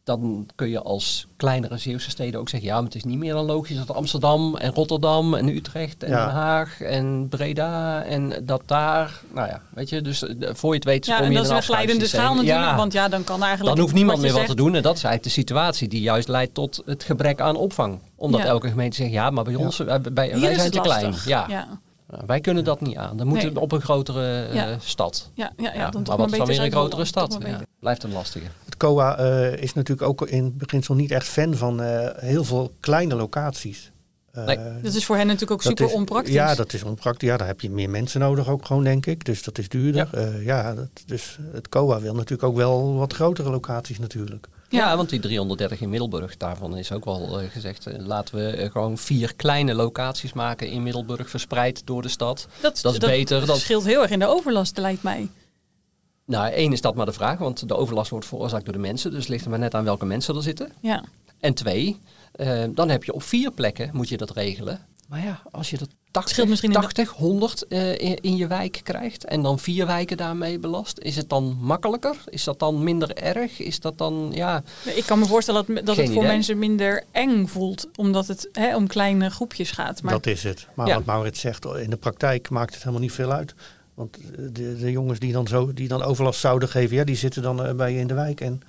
dan 0.09 0.45
kun 0.55 0.69
je 0.69 0.81
als 0.81 1.27
kleinere 1.37 1.77
Zeeuwse 1.77 2.09
steden 2.09 2.39
ook 2.39 2.49
zeggen... 2.49 2.69
ja, 2.69 2.75
maar 2.75 2.83
het 2.83 2.95
is 2.95 3.03
niet 3.03 3.17
meer 3.17 3.33
dan 3.33 3.45
logisch 3.45 3.77
dat 3.77 3.93
Amsterdam 3.95 4.55
en 4.55 4.73
Rotterdam 4.73 5.33
en 5.33 5.47
Utrecht 5.47 6.03
en 6.03 6.09
Ja. 6.09 6.25
Den 6.25 6.33
Haag 6.35 6.81
en 6.81 7.27
Breda... 7.29 8.03
en 8.03 8.33
dat 8.45 8.61
daar, 8.65 9.21
nou 9.33 9.47
ja, 9.47 9.61
weet 9.69 9.89
je, 9.89 10.01
dus 10.01 10.23
eh, 10.27 10.49
voor 10.53 10.69
je 10.69 10.75
het 10.75 10.83
weet 10.83 11.05
Ja, 11.05 11.15
kom 11.15 11.25
en 11.25 11.31
je 11.31 11.37
dat 11.37 11.45
in 11.45 11.51
is 11.51 11.67
een 11.67 11.69
een 11.69 11.75
glijdende 11.75 12.07
schaal 12.07 12.33
natuurlijk. 12.35 12.69
Ja. 12.69 12.75
Want 12.75 12.93
ja, 12.93 13.07
dan 13.07 13.23
kan 13.23 13.43
eigenlijk... 13.43 13.75
Dan 13.75 13.83
hoeft 13.85 13.95
niemand 13.97 14.21
meer 14.21 14.33
wat 14.33 14.45
te 14.45 14.55
doen. 14.55 14.75
En 14.75 14.81
dat 14.81 14.95
is 14.97 15.03
eigenlijk 15.03 15.35
de 15.35 15.41
situatie 15.41 15.87
die 15.87 16.01
juist 16.01 16.27
leidt 16.27 16.53
tot 16.53 16.81
het 16.85 17.03
gebrek 17.03 17.41
aan 17.41 17.55
opvang. 17.55 17.99
Omdat 18.15 18.41
Ja. 18.41 18.45
elke 18.47 18.69
gemeente 18.69 18.95
zegt, 18.95 19.11
ja, 19.11 19.29
maar 19.29 19.43
bij 19.43 19.55
ons, 19.55 19.79
eh, 19.79 19.85
bij, 19.87 20.11
wij 20.13 20.39
zijn 20.39 20.59
het 20.59 20.71
te 20.71 20.79
klein. 20.79 21.13
Ja. 21.25 21.45
ja. 21.49 21.67
Nou, 22.11 22.23
wij 22.27 22.39
kunnen 22.39 22.63
dat 22.63 22.81
niet 22.81 22.97
aan. 22.97 23.17
Dan 23.17 23.27
moeten 23.27 23.47
we 23.47 23.53
Nee. 23.53 23.63
op 23.63 23.71
een 23.71 23.81
grotere 23.81 24.41
eh, 24.43 24.53
Ja. 24.53 24.75
stad. 24.81 25.29
Ja, 25.33 25.51
ja, 25.57 25.63
ja, 25.73 25.79
Ja, 25.79 25.89
dan 25.89 26.03
toch 26.03 26.17
maar 26.17 26.25
wat 26.27 26.31
is 26.31 26.37
dan 26.37 26.47
weer 26.47 26.65
een 26.65 26.71
grotere 26.71 27.05
stad? 27.05 27.37
Ja, 27.45 27.59
blijft 27.79 28.03
een 28.03 28.11
lastige. 28.11 28.45
Het 28.79 28.87
COA 28.87 29.17
eh, 29.17 29.61
is 29.61 29.73
natuurlijk 29.73 30.07
ook 30.09 30.27
in 30.27 30.43
het 30.43 30.57
beginsel 30.57 30.95
niet 30.95 31.11
echt 31.11 31.27
fan 31.27 31.55
van 31.55 31.81
eh, 31.81 32.09
heel 32.15 32.43
veel 32.43 32.71
kleine 32.79 33.15
locaties. 33.15 33.91
Eh, 34.31 34.45
Nee. 34.45 34.57
Dat 34.81 34.93
is 34.93 35.05
voor 35.05 35.15
hen 35.15 35.25
natuurlijk 35.25 35.51
ook 35.51 35.61
super 35.61 35.85
is- 35.85 35.93
onpraktisch. 35.93 36.33
Ja, 36.33 36.55
dat 36.55 36.73
is 36.73 36.83
onpraktisch. 36.83 37.29
Ja, 37.29 37.37
daar 37.37 37.47
heb 37.47 37.61
je 37.61 37.69
meer 37.69 37.89
mensen 37.89 38.19
nodig 38.19 38.47
ook 38.47 38.65
gewoon, 38.65 38.83
denk 38.83 39.05
ik. 39.05 39.25
Dus 39.25 39.43
dat 39.43 39.57
is 39.57 39.69
duurder. 39.69 40.09
Ja, 40.13 40.39
ja 40.39 40.73
dat, 40.73 40.87
dus 41.05 41.37
het 41.53 41.69
COA 41.69 41.99
wil 41.99 42.13
natuurlijk 42.13 42.43
ook 42.43 42.55
wel 42.55 42.93
wat 42.95 43.13
grotere 43.13 43.49
locaties 43.49 43.99
natuurlijk. 43.99 44.47
Ja. 44.69 44.95
want 44.97 45.09
die 45.09 45.19
330 45.19 45.81
in 45.81 45.89
Middelburg, 45.89 46.37
daarvan 46.37 46.77
is 46.77 46.91
ook 46.91 47.05
wel 47.05 47.41
gezegd... 47.49 47.85
laten 47.97 48.35
we 48.35 48.69
gewoon 48.71 48.97
vier 48.97 49.35
kleine 49.35 49.73
locaties 49.73 50.33
maken 50.33 50.67
in 50.69 50.83
Middelburg... 50.83 51.29
verspreid 51.29 51.81
door 51.85 52.01
de 52.01 52.09
stad. 52.09 52.47
dat, 52.61 52.79
dat 52.81 52.93
is 52.93 52.99
beter 52.99 53.45
Dat 53.45 53.57
scheelt 53.57 53.85
heel 53.85 54.01
erg 54.01 54.11
in 54.11 54.19
de 54.19 54.27
overlast, 54.27 54.77
lijkt 54.77 55.03
mij. 55.03 55.29
Nou, 56.29 56.51
één 56.51 56.71
is 56.71 56.81
dat 56.81 56.95
maar 56.95 57.05
de 57.05 57.11
vraag, 57.13 57.37
want 57.37 57.67
de 57.67 57.75
overlast 57.75 58.09
wordt 58.09 58.25
veroorzaakt 58.25 58.63
door 58.65 58.73
de 58.73 58.79
mensen. 58.79 59.11
Dus 59.11 59.19
het 59.19 59.29
ligt 59.29 59.43
er 59.43 59.49
maar 59.49 59.59
net 59.59 59.73
aan 59.75 59.83
welke 59.83 60.05
mensen 60.05 60.35
er 60.35 60.41
zitten. 60.43 60.71
Ja. 60.81 61.03
En 61.39 61.53
twee, 61.53 61.99
eh, 62.31 62.63
dan 62.69 62.89
heb 62.89 63.03
je 63.03 63.13
op 63.13 63.23
vier 63.23 63.51
plekken 63.51 63.89
moet 63.93 64.09
je 64.09 64.17
dat 64.17 64.31
regelen. 64.31 64.79
Maar 65.07 65.23
ja, 65.23 65.41
als 65.51 65.69
je 65.69 65.77
dat 65.77 65.87
80, 66.11 66.33
scheelt 66.33 66.47
misschien 66.49 66.69
in 66.71 66.75
de- 66.75 66.81
80 66.81 67.09
100 67.09 67.67
eh, 67.67 67.91
in, 67.91 68.15
in 68.21 68.35
je 68.35 68.47
wijk 68.47 68.79
krijgt 68.83 69.25
en 69.25 69.41
dan 69.41 69.59
vier 69.59 69.85
wijken 69.85 70.17
daarmee 70.17 70.59
belast, 70.59 70.99
is 70.99 71.15
het 71.15 71.29
dan 71.29 71.57
makkelijker? 71.61 72.15
Is 72.25 72.43
dat 72.43 72.59
dan 72.59 72.83
minder 72.83 73.13
erg? 73.17 73.59
Is 73.59 73.79
dat 73.79 73.97
dan, 73.97 74.29
ja... 74.33 74.63
Ik 74.95 75.05
kan 75.05 75.19
me 75.19 75.25
voorstellen 75.25 75.65
dat, 75.67 75.85
dat 75.85 75.95
Geen 75.95 76.03
het 76.03 76.13
voor 76.13 76.23
idee. 76.23 76.35
mensen 76.35 76.59
minder 76.59 77.03
eng 77.11 77.45
voelt, 77.47 77.87
omdat 77.95 78.27
het 78.27 78.49
hè, 78.51 78.75
om 78.75 78.87
kleine 78.87 79.29
groepjes 79.29 79.71
gaat. 79.71 80.01
Maar 80.01 80.13
dat 80.13 80.25
is 80.27 80.43
het. 80.43 80.67
Maar 80.75 80.87
Ja. 80.87 80.95
wat 80.95 81.05
Maurits 81.05 81.39
zegt, 81.39 81.65
in 81.65 81.89
de 81.89 81.97
praktijk 81.97 82.49
maakt 82.49 82.73
het 82.73 82.79
helemaal 82.83 83.01
niet 83.01 83.11
veel 83.11 83.31
uit. 83.31 83.53
Want 83.99 84.17
de, 84.55 84.77
de 84.77 84.91
jongens 84.91 85.19
die 85.19 85.31
dan, 85.31 85.47
zo, 85.47 85.73
die 85.73 85.87
dan 85.87 86.03
overlast 86.03 86.39
zouden 86.39 86.69
geven, 86.69 86.95
ja, 86.95 87.03
die 87.03 87.15
zitten 87.15 87.41
dan 87.41 87.65
eh, 87.65 87.73
bij 87.73 87.93
je 87.93 87.99
in 87.99 88.07
de 88.07 88.13
wijk. 88.13 88.41
En 88.41 88.61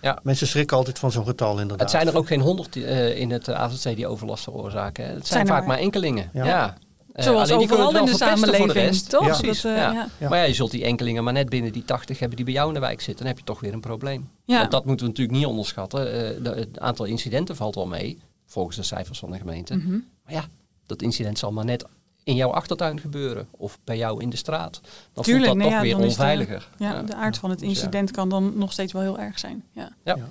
Ja. 0.00 0.18
mensen 0.22 0.46
schrikken 0.46 0.76
altijd 0.76 0.98
van 0.98 1.12
zo'n 1.12 1.24
getal 1.26 1.52
inderdaad. 1.52 1.80
Het 1.80 1.90
zijn 1.90 2.06
er 2.06 2.16
ook 2.16 2.26
geen 2.26 2.40
honderd 2.40 2.76
eh, 2.76 3.18
in 3.18 3.30
het 3.30 3.48
eh, 3.48 3.54
AZC 3.60 3.82
die 3.96 4.06
overlast 4.06 4.44
veroorzaken. 4.44 5.04
Hè. 5.04 5.12
Het 5.12 5.26
zijn, 5.26 5.32
Zijn 5.32 5.46
vaak 5.46 5.58
maar- 5.58 5.66
maar 5.68 5.78
enkelingen. 5.78 6.30
Ja. 6.32 6.44
Ja. 6.46 6.76
Zoals 7.14 7.48
alleen 7.48 7.58
die 7.58 7.68
kunnen 7.68 7.86
overal 7.86 8.04
het 8.06 8.12
in 8.12 8.18
de 8.18 8.24
samenleving, 8.24 8.72
rest. 8.72 9.10
toch? 9.10 9.26
Ja. 9.26 9.46
Dat, 9.46 9.56
eh, 9.56 9.62
ja. 9.62 9.92
ja. 9.92 10.08
Ja. 10.18 10.28
Maar 10.28 10.38
ja, 10.38 10.44
je 10.44 10.54
zult 10.54 10.70
die 10.70 10.84
enkelingen 10.84 11.24
maar 11.24 11.32
net 11.32 11.48
binnen 11.48 11.72
die 11.72 11.84
80 11.84 12.18
hebben 12.18 12.36
die 12.36 12.44
bij 12.44 12.54
jou 12.54 12.68
in 12.68 12.74
de 12.74 12.80
wijk 12.80 13.00
zitten. 13.00 13.16
Dan 13.24 13.26
heb 13.26 13.38
je 13.38 13.44
toch 13.44 13.60
weer 13.60 13.72
een 13.72 13.80
probleem. 13.80 14.28
Ja. 14.44 14.58
Want 14.58 14.70
dat 14.70 14.84
moeten 14.84 15.06
we 15.06 15.10
natuurlijk 15.12 15.38
niet 15.38 15.46
onderschatten. 15.46 16.00
Eh, 16.12 16.42
de- 16.44 16.54
het 16.58 16.78
aantal 16.80 17.04
incidenten 17.04 17.56
valt 17.56 17.74
wel 17.74 17.86
mee, 17.86 18.18
volgens 18.46 18.76
de 18.76 18.82
cijfers 18.82 19.18
van 19.18 19.30
de 19.30 19.38
gemeente. 19.38 19.76
Mhm. 19.76 19.90
Maar 20.24 20.32
ja, 20.34 20.44
dat 20.86 21.02
incident 21.02 21.38
zal 21.38 21.52
maar 21.52 21.64
net 21.64 21.84
in 22.26 22.34
jouw 22.34 22.50
achtertuin 22.50 23.00
gebeuren. 23.00 23.48
Of 23.50 23.78
bij 23.84 23.96
jou 23.96 24.22
in 24.22 24.30
de 24.30 24.36
straat. 24.36 24.80
Dan 25.12 25.24
Tuurlijk, 25.24 25.46
voelt 25.46 25.46
dat 25.46 25.54
nee, 25.56 25.64
toch 25.64 25.72
ja, 25.72 25.80
weer 25.80 26.06
is 26.06 26.14
de- 26.14 26.20
onveiliger. 26.20 26.68
Ja, 26.78 27.02
de 27.02 27.14
aard 27.14 27.38
van 27.38 27.50
het 27.50 27.58
Dus 27.58 27.68
incident 27.68 28.10
kan 28.10 28.28
dan 28.28 28.58
nog 28.58 28.72
steeds 28.72 28.92
wel 28.92 29.02
heel 29.02 29.18
erg 29.18 29.38
zijn. 29.38 29.64
Ja. 29.72 29.92
Ja. 30.04 30.16
Ja. 30.16 30.28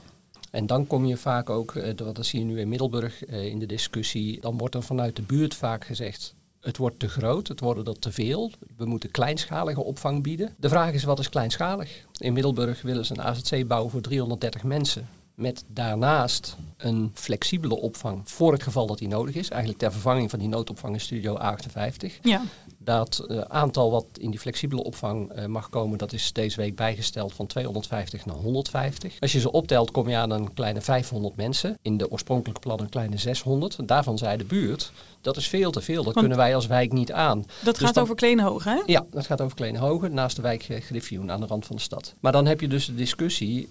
En 0.52 0.66
dan 0.66 0.88
kom 0.88 1.06
je 1.06 1.18
vaak 1.18 1.50
ook, 1.50 1.76
eh, 1.76 1.96
dat 1.96 2.16
dat 2.16 2.26
zie 2.26 2.40
je 2.40 2.46
nu 2.46 2.60
in 2.60 2.70
Middelburg 2.70 3.26
eh, 3.26 3.46
in 3.46 3.60
de 3.60 3.66
discussie, 3.66 4.42
dan 4.42 4.58
wordt 4.58 4.76
er 4.76 4.84
vanuit 4.84 5.16
de 5.16 5.22
buurt 5.22 5.54
vaak 5.56 5.86
gezegd, 5.86 6.36
het 6.60 6.78
wordt 6.78 7.00
te 7.00 7.08
groot, 7.08 7.48
het 7.48 7.60
worden 7.60 7.86
er 7.86 8.00
te 8.00 8.12
veel, 8.12 8.52
we 8.78 8.86
moeten 8.86 9.12
kleinschalige 9.12 9.84
opvang 9.84 10.24
bieden. 10.24 10.54
De 10.58 10.70
vraag 10.70 10.94
is, 10.94 11.04
wat 11.04 11.20
is 11.20 11.30
kleinschalig? 11.30 12.06
In 12.18 12.34
Middelburg 12.34 12.82
willen 12.82 13.06
ze 13.06 13.14
een 13.14 13.24
AZC 13.24 13.68
bouwen 13.68 13.92
voor 13.92 14.02
330 14.02 14.64
mensen. 14.64 15.08
Met 15.36 15.64
daarnaast 15.68 16.58
een 16.78 17.12
flexibele 17.14 17.76
opvang 17.76 18.22
voor 18.30 18.52
het 18.52 18.64
geval 18.64 18.88
dat 18.88 18.98
die 18.98 19.08
nodig 19.08 19.36
is. 19.36 19.50
Eigenlijk 19.50 19.80
ter 19.82 19.92
vervanging 19.92 20.30
van 20.30 20.40
die 20.40 20.48
noodopvang 20.48 20.94
in 20.94 21.02
Studio 21.02 21.38
A58. 21.38 22.20
Ja. 22.22 22.42
Dat 22.86 23.26
eh, 23.28 23.40
aantal 23.40 23.92
wat 23.92 24.06
in 24.18 24.30
die 24.30 24.40
flexibele 24.40 24.84
opvang 24.84 25.32
eh, 25.32 25.46
mag 25.46 25.70
komen, 25.70 25.98
dat 25.98 26.14
is 26.14 26.34
deze 26.34 26.58
week 26.58 26.76
bijgesteld 26.76 27.34
van 27.34 27.48
250 27.48 28.26
naar 28.26 28.36
150. 28.36 29.14
Als 29.20 29.32
je 29.32 29.40
ze 29.40 29.52
optelt, 29.52 29.92
kom 29.92 30.10
je 30.10 30.16
aan 30.16 30.32
een 30.32 30.54
kleine 30.54 30.82
500 30.82 31.36
mensen. 31.36 31.78
In 31.82 31.98
de 31.98 32.12
oorspronkelijke 32.12 32.62
plannen 32.62 32.86
een 32.86 32.92
kleine 32.92 33.18
600. 33.18 33.76
En 33.78 33.86
daarvan 33.86 34.18
zei 34.18 34.38
de 34.38 34.44
buurt, 34.46 34.92
dat 35.22 35.38
is 35.38 35.48
veel 35.48 35.72
te 35.72 35.82
veel. 35.82 35.96
Dat 35.96 36.04
Want- 36.06 36.18
kunnen 36.18 36.38
wij 36.38 36.56
als 36.56 36.68
wijk 36.68 36.92
niet 36.92 37.12
aan. 37.12 37.44
Dat 37.64 37.76
Dus 37.76 37.84
gaat 37.86 37.94
dan- 37.94 38.04
over 38.04 38.16
Kleenhoog, 38.16 38.64
hè? 38.64 38.82
Ja, 38.86 39.06
dat 39.12 39.26
gaat 39.26 39.42
over 39.42 39.56
Kleinhogen, 39.56 40.14
naast 40.14 40.36
de 40.36 40.42
wijk 40.42 40.64
eh, 40.70 40.82
Griffioen 40.82 41.32
aan 41.32 41.40
de 41.40 41.46
rand 41.46 41.66
van 41.66 41.76
de 41.76 41.82
stad. 41.82 42.14
Maar 42.20 42.32
dan 42.32 42.46
heb 42.46 42.62
je 42.62 42.68
dus 42.68 42.86
de 42.86 42.96
discussie, 42.96 43.68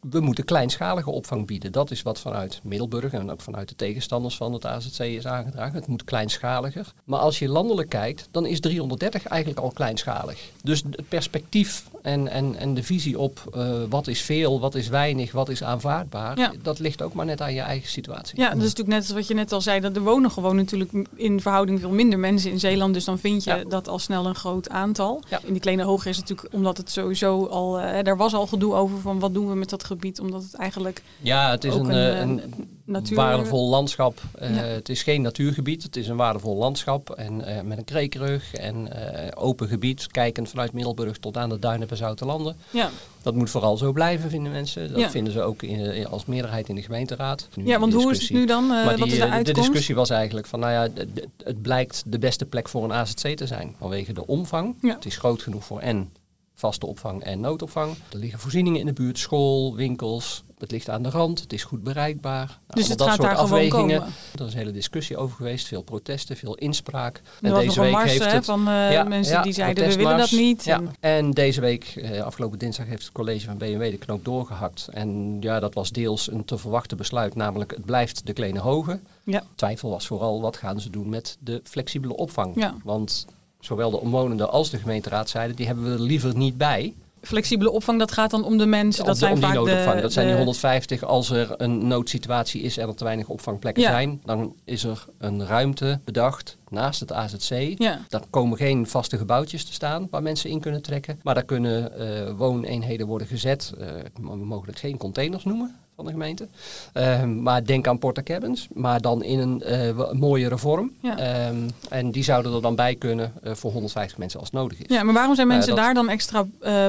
we 0.00 0.20
moeten 0.20 0.44
kleinschalige 0.44 1.10
opvang 1.10 1.46
bieden. 1.46 1.72
Dat 1.72 1.90
is 1.90 2.02
wat 2.02 2.20
vanuit 2.20 2.60
Middelburg 2.62 3.12
en 3.12 3.30
ook 3.30 3.40
vanuit 3.40 3.68
de 3.68 3.76
tegenstanders 3.76 4.36
van 4.36 4.52
het 4.52 4.66
AZC 4.66 4.98
is 4.98 5.26
aangedragen. 5.26 5.74
Het 5.74 5.86
moet 5.86 6.04
kleinschaliger. 6.04 6.92
Maar 7.04 7.18
als 7.20 7.38
je 7.38 7.48
landelijk 7.48 7.88
kijkt, 7.88 8.19
dan 8.30 8.46
is 8.46 8.60
330 8.60 9.26
eigenlijk 9.26 9.60
al 9.60 9.70
kleinschalig. 9.70 10.38
Dus 10.62 10.82
het 10.90 11.08
perspectief 11.08 11.84
en, 12.02 12.28
en, 12.28 12.56
en 12.56 12.74
de 12.74 12.82
visie 12.82 13.18
op 13.18 13.40
eh, 13.54 13.70
wat 13.88 14.06
is 14.06 14.20
veel, 14.20 14.60
wat 14.60 14.74
is 14.74 14.88
weinig, 14.88 15.32
wat 15.32 15.48
is 15.48 15.62
aanvaardbaar, 15.62 16.38
Ja. 16.38 16.52
dat 16.62 16.78
ligt 16.78 17.02
ook 17.02 17.12
maar 17.12 17.26
net 17.26 17.40
aan 17.40 17.54
je 17.54 17.60
eigen 17.60 17.88
situatie. 17.88 18.38
Ja, 18.40 18.48
dat 18.48 18.56
is 18.56 18.62
natuurlijk 18.62 18.88
net 18.88 18.98
als 18.98 19.10
wat 19.12 19.26
je 19.26 19.34
net 19.34 19.52
al 19.52 19.60
zei. 19.60 19.80
Dat 19.80 19.96
er 19.96 20.02
wonen 20.02 20.30
gewoon 20.30 20.56
natuurlijk 20.56 20.92
in 21.14 21.40
verhouding 21.40 21.80
veel 21.80 21.90
minder 21.90 22.18
mensen 22.18 22.50
in 22.50 22.60
Zeeland. 22.60 22.94
Dus 22.94 23.04
dan 23.04 23.18
vind 23.18 23.44
je 23.44 23.50
Ja. 23.50 23.64
dat 23.64 23.88
al 23.88 23.98
snel 23.98 24.26
een 24.26 24.34
groot 24.34 24.68
aantal. 24.68 25.22
Ja. 25.28 25.40
In 25.44 25.52
die 25.52 25.62
kleine 25.62 25.82
hoge 25.82 26.08
is 26.08 26.16
het 26.16 26.28
natuurlijk, 26.28 26.54
omdat 26.54 26.76
het 26.76 26.90
sowieso 26.90 27.46
al... 27.46 27.80
eh, 27.80 28.04
daar 28.04 28.16
was 28.16 28.34
al 28.34 28.46
gedoe 28.46 28.74
over 28.74 28.98
van 29.00 29.18
wat 29.18 29.34
doen 29.34 29.48
we 29.48 29.54
met 29.54 29.70
dat 29.70 29.84
gebied. 29.84 30.20
Omdat 30.20 30.42
het 30.42 30.54
eigenlijk 30.54 31.02
Ja, 31.20 31.50
het 31.50 31.64
is 31.64 31.72
ook 31.72 31.80
een, 31.88 31.90
een, 31.94 32.14
eh, 32.14 32.20
een 32.20 32.42
natuur. 32.90 33.16
waardevol 33.16 33.68
landschap. 33.68 34.20
Eh, 34.38 34.54
Ja. 34.56 34.62
Het 34.62 34.88
is 34.88 35.02
geen 35.02 35.22
natuurgebied, 35.22 35.82
het 35.82 35.96
is 35.96 36.08
een 36.08 36.16
waardevol 36.16 36.56
landschap. 36.56 37.10
En 37.10 37.44
eh, 37.44 37.62
met 37.62 37.78
een 37.78 37.84
kreekrug 37.84 38.54
en 38.54 38.92
eh, 38.92 39.28
open 39.42 39.68
gebied, 39.68 40.06
kijkend 40.06 40.48
vanuit 40.48 40.72
Middelburg 40.72 41.18
tot 41.18 41.36
aan 41.36 41.48
de 41.48 41.58
duinen 41.58 41.88
bij 41.88 41.96
Zoutelanden. 41.96 42.56
Ja. 42.70 42.90
Dat 43.22 43.34
moet 43.34 43.50
vooral 43.50 43.76
zo 43.76 43.92
blijven, 43.92 44.30
vinden 44.30 44.52
mensen. 44.52 44.88
Dat 44.88 45.00
Ja. 45.00 45.10
vinden 45.10 45.32
ze 45.32 45.42
ook 45.42 45.62
in, 45.62 45.78
in- 45.78 46.06
als 46.06 46.24
meerderheid 46.24 46.68
in 46.68 46.74
de 46.74 46.82
gemeenteraad. 46.82 47.48
Nu 47.54 47.66
ja, 47.66 47.78
want 47.78 47.92
hoe 47.94 48.10
is 48.10 48.20
het 48.20 48.30
nu 48.30 48.46
dan? 48.46 48.66
Maar 48.66 48.96
die, 48.96 49.06
is 49.06 49.12
de 49.12 49.18
eh, 49.18 49.26
de 49.26 49.30
uitkomst? 49.32 49.60
discussie 49.62 49.94
was 49.94 50.10
eigenlijk 50.10 50.46
van, 50.46 50.60
nou 50.60 50.72
ja, 50.72 51.04
het 51.44 51.62
blijkt 51.62 52.02
de 52.06 52.18
beste 52.18 52.46
plek 52.46 52.68
voor 52.68 52.84
een 52.84 52.92
AZC 52.92 53.36
te 53.36 53.46
zijn. 53.46 53.74
Vanwege 53.78 54.12
de 54.12 54.26
omvang. 54.26 54.74
Ja. 54.80 54.94
Het 54.94 55.04
is 55.04 55.16
groot 55.16 55.42
genoeg 55.42 55.64
voor 55.64 55.80
en 55.80 56.12
vaste 56.54 56.86
opvang 56.86 57.22
en 57.24 57.40
noodopvang. 57.40 57.94
Er 58.12 58.18
liggen 58.18 58.38
voorzieningen 58.38 58.80
in 58.80 58.86
de 58.86 58.92
buurt, 58.92 59.18
school, 59.18 59.74
winkels. 59.76 60.42
Het 60.60 60.70
ligt 60.70 60.90
aan 60.90 61.02
de 61.02 61.10
rand, 61.10 61.40
het 61.40 61.52
is 61.52 61.64
goed 61.64 61.82
bereikbaar. 61.82 62.46
Nou, 62.46 62.58
dus 62.80 62.88
het 62.88 62.98
dat 62.98 63.06
gaat 63.08 63.16
soort 63.16 63.28
daar 63.28 63.38
afwegingen. 63.38 64.02
Er 64.38 64.46
is 64.46 64.52
een 64.52 64.58
hele 64.58 64.70
discussie 64.70 65.16
over 65.16 65.36
geweest, 65.36 65.66
veel 65.66 65.82
protesten, 65.82 66.36
veel 66.36 66.54
inspraak. 66.54 67.22
Nog 67.40 67.76
een 67.76 67.90
mars 67.90 68.10
heeft 68.10 68.24
hè, 68.24 68.30
het 68.30 68.44
van 68.44 68.68
eh, 68.68 68.92
ja, 68.92 69.02
mensen 69.04 69.34
ja, 69.34 69.42
die 69.42 69.52
zeiden 69.52 69.88
we 69.88 69.96
willen 69.96 70.16
dat 70.18 70.30
niet. 70.30 70.64
Ja. 70.64 70.76
En- 70.76 70.90
En 71.00 71.30
deze 71.30 71.60
week, 71.60 71.84
eh, 71.84 72.22
afgelopen 72.22 72.58
dinsdag, 72.58 72.86
heeft 72.86 73.02
het 73.02 73.12
college 73.12 73.46
van 73.46 73.56
BMW 73.56 73.90
de 73.90 73.96
knoop 73.98 74.24
doorgehakt. 74.24 74.88
En 74.92 75.36
ja, 75.40 75.60
dat 75.60 75.74
was 75.74 75.90
deels 75.90 76.30
een 76.30 76.44
te 76.44 76.58
verwachten 76.58 76.96
besluit, 76.96 77.34
namelijk 77.34 77.70
het 77.70 77.84
blijft 77.84 78.26
de 78.26 78.32
kleine 78.32 78.58
hoge. 78.60 79.00
Ja. 79.24 79.42
Twijfel 79.54 79.90
was 79.90 80.06
vooral 80.06 80.40
wat 80.40 80.56
gaan 80.56 80.80
ze 80.80 80.90
doen 80.90 81.08
met 81.08 81.36
de 81.40 81.60
flexibele 81.64 82.16
opvang. 82.16 82.54
Want 82.84 83.26
zowel 83.60 83.90
de 83.90 84.00
omwonenden 84.00 84.50
als 84.50 84.70
de 84.70 84.78
gemeenteraad 84.78 85.28
zeiden, 85.28 85.56
die 85.56 85.66
hebben 85.66 85.84
we 85.84 85.90
er 85.90 86.00
liever 86.00 86.36
niet 86.36 86.56
bij. 86.56 86.94
Flexibele 87.22 87.70
opvang, 87.70 87.98
dat 87.98 88.12
gaat 88.12 88.30
dan 88.30 88.44
om 88.44 88.58
de 88.58 88.66
mensen. 88.66 89.04
Dat 89.04 89.12
de- 89.14 89.20
zijn 89.20 89.32
om 89.32 89.38
die 89.38 89.46
vaak 89.48 89.56
noodopvang. 89.56 89.96
de, 89.96 90.02
dat 90.02 90.12
zijn 90.12 90.24
die 90.26 90.34
de- 90.34 90.40
150 90.40 91.02
als 91.04 91.30
er 91.30 91.54
een 91.56 91.86
noodsituatie 91.86 92.62
is 92.62 92.76
en 92.76 92.88
er 92.88 92.94
te 92.94 93.04
weinig 93.04 93.28
opvangplekken 93.28 93.82
Ja. 93.82 93.90
zijn. 93.90 94.20
Dan 94.24 94.54
is 94.64 94.84
er 94.84 95.04
een 95.18 95.46
ruimte 95.46 96.00
bedacht 96.04 96.56
naast 96.68 97.00
het 97.00 97.12
AZC. 97.12 97.74
Ja. 97.78 98.00
Daar 98.08 98.22
komen 98.30 98.56
geen 98.58 98.86
vaste 98.86 99.16
gebouwtjes 99.18 99.64
te 99.64 99.72
staan 99.72 100.06
waar 100.10 100.22
mensen 100.22 100.50
in 100.50 100.60
kunnen 100.60 100.82
trekken. 100.82 101.20
Maar 101.22 101.34
daar 101.34 101.44
kunnen 101.44 101.98
eh, 101.98 102.32
wooneenheden 102.36 103.06
worden 103.06 103.26
gezet. 103.26 103.72
We 104.20 104.36
mogen 104.36 104.68
het 104.68 104.78
geen 104.78 104.96
containers 104.96 105.44
noemen 105.44 105.76
van 106.00 106.12
de 106.12 106.18
gemeente. 106.18 106.48
Eh, 106.92 107.24
maar 107.24 107.64
denk 107.64 107.86
aan 107.86 107.98
porta 107.98 108.22
cabins. 108.22 108.68
Maar 108.74 109.00
dan 109.00 109.22
in 109.22 109.38
een 109.38 109.62
eh, 109.62 110.12
mooiere 110.12 110.58
vorm. 110.58 110.92
Ja. 111.02 111.18
Ehm, 111.18 111.56
en 111.88 112.10
die 112.10 112.22
zouden 112.24 112.54
er 112.54 112.62
dan 112.62 112.74
bij 112.74 112.94
kunnen 112.94 113.32
eh, 113.42 113.54
voor 113.54 113.72
150 113.72 114.18
mensen 114.18 114.40
als 114.40 114.50
nodig 114.50 114.78
is. 114.78 114.96
ja, 114.96 115.02
maar 115.02 115.14
waarom 115.14 115.34
zijn 115.34 115.46
Eh, 115.48 115.52
mensen 115.54 115.74
dat- 115.74 115.84
daar 115.84 115.94
dan 115.94 116.08
extra 116.08 116.46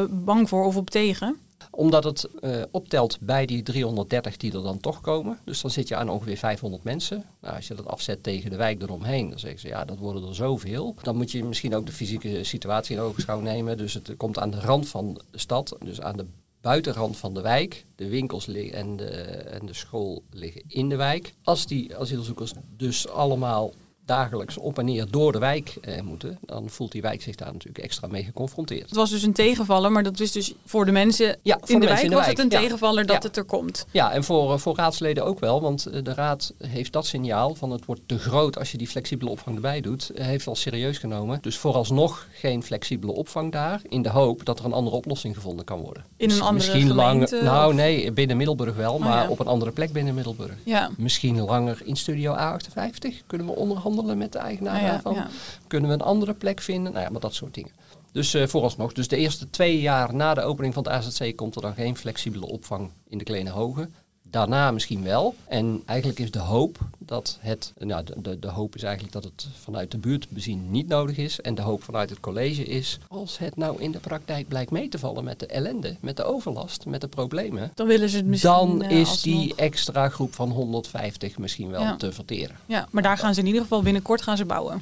bang 0.10 0.50
voor 0.50 0.66
of 0.66 0.76
op 0.78 0.90
tegen? 0.90 1.36
Omdat 1.72 2.04
het 2.04 2.28
optelt 2.72 3.18
bij 3.22 3.46
die 3.46 3.64
330 3.64 4.38
die 4.38 4.54
er 4.54 4.64
dan 4.64 4.80
toch 4.80 5.02
komen. 5.02 5.38
Dus 5.46 5.62
dan 5.62 5.72
zit 5.72 5.88
je 5.88 5.96
aan 5.96 6.10
ongeveer 6.10 6.38
500 6.38 6.84
mensen. 6.84 7.24
Nou, 7.42 7.56
als 7.56 7.68
je 7.68 7.76
dat 7.76 7.88
afzet 7.88 8.24
tegen 8.24 8.50
de 8.50 8.56
wijk 8.56 8.82
eromheen, 8.82 9.30
dan 9.30 9.40
zeggen 9.40 9.60
ze 9.60 9.68
ja, 9.68 9.86
dat 9.86 9.98
worden 9.98 10.28
er 10.28 10.36
zoveel. 10.36 10.96
Dan 11.02 11.16
moet 11.16 11.32
je 11.32 11.44
misschien 11.44 11.76
ook 11.76 11.86
de 11.86 11.92
fysieke 11.92 12.44
situatie 12.44 12.96
in 12.96 13.02
ogenschouw 13.02 13.40
nemen. 13.40 13.78
Dus 13.78 13.94
het 13.94 14.14
komt 14.18 14.40
aan 14.40 14.52
de 14.52 14.60
rand 14.60 14.88
van 14.90 15.22
de 15.32 15.40
stad, 15.40 15.76
dus 15.84 16.02
aan 16.02 16.18
de 16.18 16.26
buitenrand 16.62 17.18
van 17.18 17.34
de 17.34 17.42
wijk. 17.42 17.86
De 17.96 18.10
winkels 18.10 18.48
en 18.48 18.96
de, 18.96 19.06
en 19.06 19.66
de 19.66 19.74
school 19.74 20.24
liggen 20.30 20.64
in 20.68 20.90
de 20.90 20.96
wijk. 20.96 21.34
Als 21.44 21.66
die 21.66 21.98
asielzoekers 21.98 22.54
dus 22.78 23.08
allemaal 23.08 23.74
dagelijks 24.06 24.58
op 24.58 24.80
en 24.80 24.86
neer 24.86 25.06
door 25.10 25.32
de 25.32 25.40
wijk 25.40 25.78
eh, 25.82 26.02
moeten, 26.02 26.38
dan 26.42 26.70
voelt 26.70 26.92
die 26.92 27.02
wijk 27.02 27.22
zich 27.22 27.36
daar 27.36 27.52
natuurlijk 27.54 27.84
extra 27.84 28.08
mee 28.08 28.24
geconfronteerd. 28.24 28.82
Het 28.90 28.96
was 28.96 29.10
dus 29.10 29.24
een 29.24 29.34
tegenvaller, 29.34 29.92
maar 29.92 30.04
dat 30.04 30.20
is 30.20 30.32
dus 30.32 30.54
voor 30.66 30.86
de 30.86 30.92
mensen 30.92 31.38
Ja, 31.44 31.58
voor 31.62 31.70
in 31.70 31.80
de 31.80 31.86
de 31.86 31.92
mensen 31.92 31.94
wijk 31.94 32.04
in 32.04 32.10
de 32.10 32.16
was 32.16 32.26
wijk, 32.26 32.38
het 32.38 32.46
een 32.46 32.52
ja. 32.60 32.60
tegenvaller 32.66 33.06
dat 33.06 33.22
Ja. 33.22 33.28
het 33.28 33.38
er 33.38 33.44
komt. 33.44 33.86
Ja, 33.92 34.12
en 34.12 34.24
voor, 34.24 34.52
eh, 34.54 34.58
voor 34.60 34.76
raadsleden 34.76 35.26
ook 35.26 35.40
wel, 35.40 35.62
want 35.62 35.86
eh, 35.86 36.04
de 36.04 36.14
raad 36.14 36.54
heeft 36.58 36.94
dat 36.94 37.06
signaal 37.06 37.56
van 37.56 37.72
het 37.72 37.86
wordt 37.86 38.02
te 38.06 38.20
groot 38.20 38.58
als 38.58 38.72
je 38.72 38.78
die 38.78 38.88
flexibele 38.88 39.30
opvang 39.32 39.56
erbij 39.56 39.82
doet, 39.82 40.12
heeft 40.14 40.46
wel 40.46 40.56
serieus 40.56 40.98
genomen. 40.98 41.38
Dus 41.42 41.58
vooralsnog 41.58 42.28
geen 42.32 42.64
flexibele 42.64 43.12
opvang 43.14 43.52
daar, 43.52 43.82
in 43.90 44.02
de 44.02 44.10
hoop 44.10 44.46
dat 44.46 44.60
er 44.60 44.66
een 44.66 44.74
andere 44.74 44.96
oplossing 44.96 45.36
gevonden 45.36 45.66
kan 45.66 45.80
worden. 45.80 46.06
In 46.18 46.30
een 46.30 46.36
andere 46.36 46.54
misschien 46.54 46.88
gemeente, 46.88 47.36
langer, 47.36 47.44
nou 47.44 47.70
of- 47.70 47.76
nee, 47.76 48.12
binnen 48.12 48.38
Middelburg 48.38 48.76
wel, 48.76 49.00
maar 49.00 49.24
ja. 49.24 49.30
op 49.30 49.40
een 49.40 49.48
andere 49.48 49.72
plek 49.72 49.92
binnen 49.92 50.14
Middelburg. 50.14 50.56
Ja. 50.64 50.90
Misschien 50.98 51.40
langer 51.42 51.82
in 51.86 51.96
Studio 51.96 52.36
A58. 52.36 53.26
Kunnen 53.28 53.48
we 53.48 53.54
onderhandelen 53.54 53.90
met 54.16 54.32
de 54.32 54.40
eigenaar 54.40 54.82
daarvan? 54.82 55.14
ja. 55.14 55.28
Kunnen 55.68 55.90
we 55.90 55.96
een 55.96 56.02
andere 56.02 56.34
plek 56.34 56.62
vinden? 56.62 56.92
Nou 56.92 57.06
ja, 57.06 57.12
maar 57.12 57.22
dat 57.22 57.34
soort 57.34 57.54
dingen. 57.54 57.72
Dus 58.12 58.34
eh, 58.34 58.48
vooralsnog, 58.48 58.94
dus 58.94 59.08
de 59.08 59.18
eerste 59.18 59.50
twee 59.50 59.82
jaar 59.82 60.14
na 60.14 60.34
de 60.34 60.42
opening 60.42 60.74
van 60.74 60.84
het 60.84 60.92
AZC 60.92 61.36
komt 61.36 61.56
er 61.56 61.62
dan 61.62 61.74
geen 61.74 61.98
flexibele 61.98 62.48
opvang 62.48 62.92
in 63.08 63.18
de 63.18 63.24
Kleine 63.24 63.50
Hoge. 63.50 63.90
Daarna 64.32 64.72
misschien 64.72 65.04
wel. 65.04 65.36
En 65.48 65.82
eigenlijk 65.86 66.20
is 66.20 66.32
de 66.32 66.40
hoop 66.40 66.78
dat 66.98 67.38
het, 67.40 67.74
nou 67.80 68.04
de, 68.04 68.14
de, 68.22 68.40
de 68.40 68.48
hoop 68.48 68.76
is 68.76 68.84
eigenlijk 68.84 69.14
dat 69.14 69.24
het 69.24 69.48
vanuit 69.60 69.92
de 69.92 69.98
buurt 69.98 70.30
bezien 70.30 70.72
niet 70.72 70.88
nodig 70.88 71.18
is. 71.18 71.42
En 71.42 71.56
de 71.56 71.62
hoop 71.62 71.84
vanuit 71.84 72.10
het 72.10 72.20
college 72.20 72.64
is, 72.64 72.98
als 73.08 73.38
het 73.38 73.56
nou 73.58 73.82
in 73.82 73.92
de 73.92 74.00
praktijk 74.00 74.48
blijkt 74.48 74.72
mee 74.72 74.88
te 74.90 75.00
vallen 75.00 75.24
met 75.24 75.40
de 75.40 75.46
ellende, 75.46 75.96
met 76.00 76.18
de 76.18 76.24
overlast, 76.24 76.86
met 76.86 77.02
de 77.02 77.08
problemen. 77.08 77.72
Dan 77.76 77.88
willen 77.88 78.10
ze 78.10 78.18
het 78.18 78.26
misschien 78.26 78.52
Dan 78.52 78.82
eh, 78.84 79.00
is 79.00 79.10
alsnog. 79.10 79.36
die 79.40 79.56
extra 79.56 80.10
groep 80.10 80.34
van 80.34 80.50
150 80.50 81.38
misschien 81.38 81.70
wel 81.70 81.82
Ja. 81.82 81.96
te 81.96 82.12
verteren. 82.12 82.56
Ja, 82.66 82.88
maar 82.92 83.04
daar 83.04 83.18
gaan 83.18 83.34
ze 83.34 83.40
in 83.40 83.46
ieder 83.48 83.62
geval 83.62 83.82
binnenkort 83.82 84.22
gaan 84.22 84.38
ze 84.38 84.46
bouwen. 84.46 84.82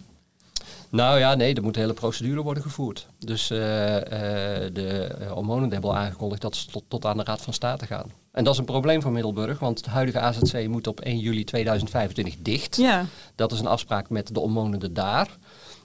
Nou 0.89 1.19
ja, 1.19 1.35
nee, 1.35 1.53
er 1.53 1.63
moet 1.63 1.75
een 1.75 1.81
hele 1.81 1.93
procedure 1.93 2.41
worden 2.41 2.63
gevoerd. 2.63 3.07
Dus 3.19 3.49
eh, 3.49 3.97
eh, 3.97 4.73
de 4.73 5.15
uh, 5.21 5.37
omwonenden 5.37 5.71
hebben 5.71 5.89
al 5.89 5.97
aangekondigd 5.97 6.41
dat 6.41 6.55
ze 6.55 6.67
tot, 6.67 6.83
tot 6.87 7.05
aan 7.05 7.17
de 7.17 7.23
Raad 7.23 7.41
van 7.41 7.53
State 7.53 7.85
gaan. 7.85 8.11
En 8.31 8.43
dat 8.43 8.53
is 8.53 8.59
een 8.59 8.65
probleem 8.65 9.01
voor 9.01 9.11
Middelburg, 9.11 9.59
want 9.59 9.77
het 9.77 9.87
huidige 9.87 10.19
AZC 10.19 10.67
moet 10.67 10.87
op 10.87 10.99
1 10.99 11.19
juli 11.19 11.43
2025 11.43 12.35
dicht. 12.39 12.75
Ja, 12.75 13.05
Dat 13.35 13.51
is 13.51 13.59
een 13.59 13.67
afspraak 13.67 14.09
met 14.09 14.33
de 14.33 14.39
omwonenden 14.39 14.93
daar. 14.93 15.37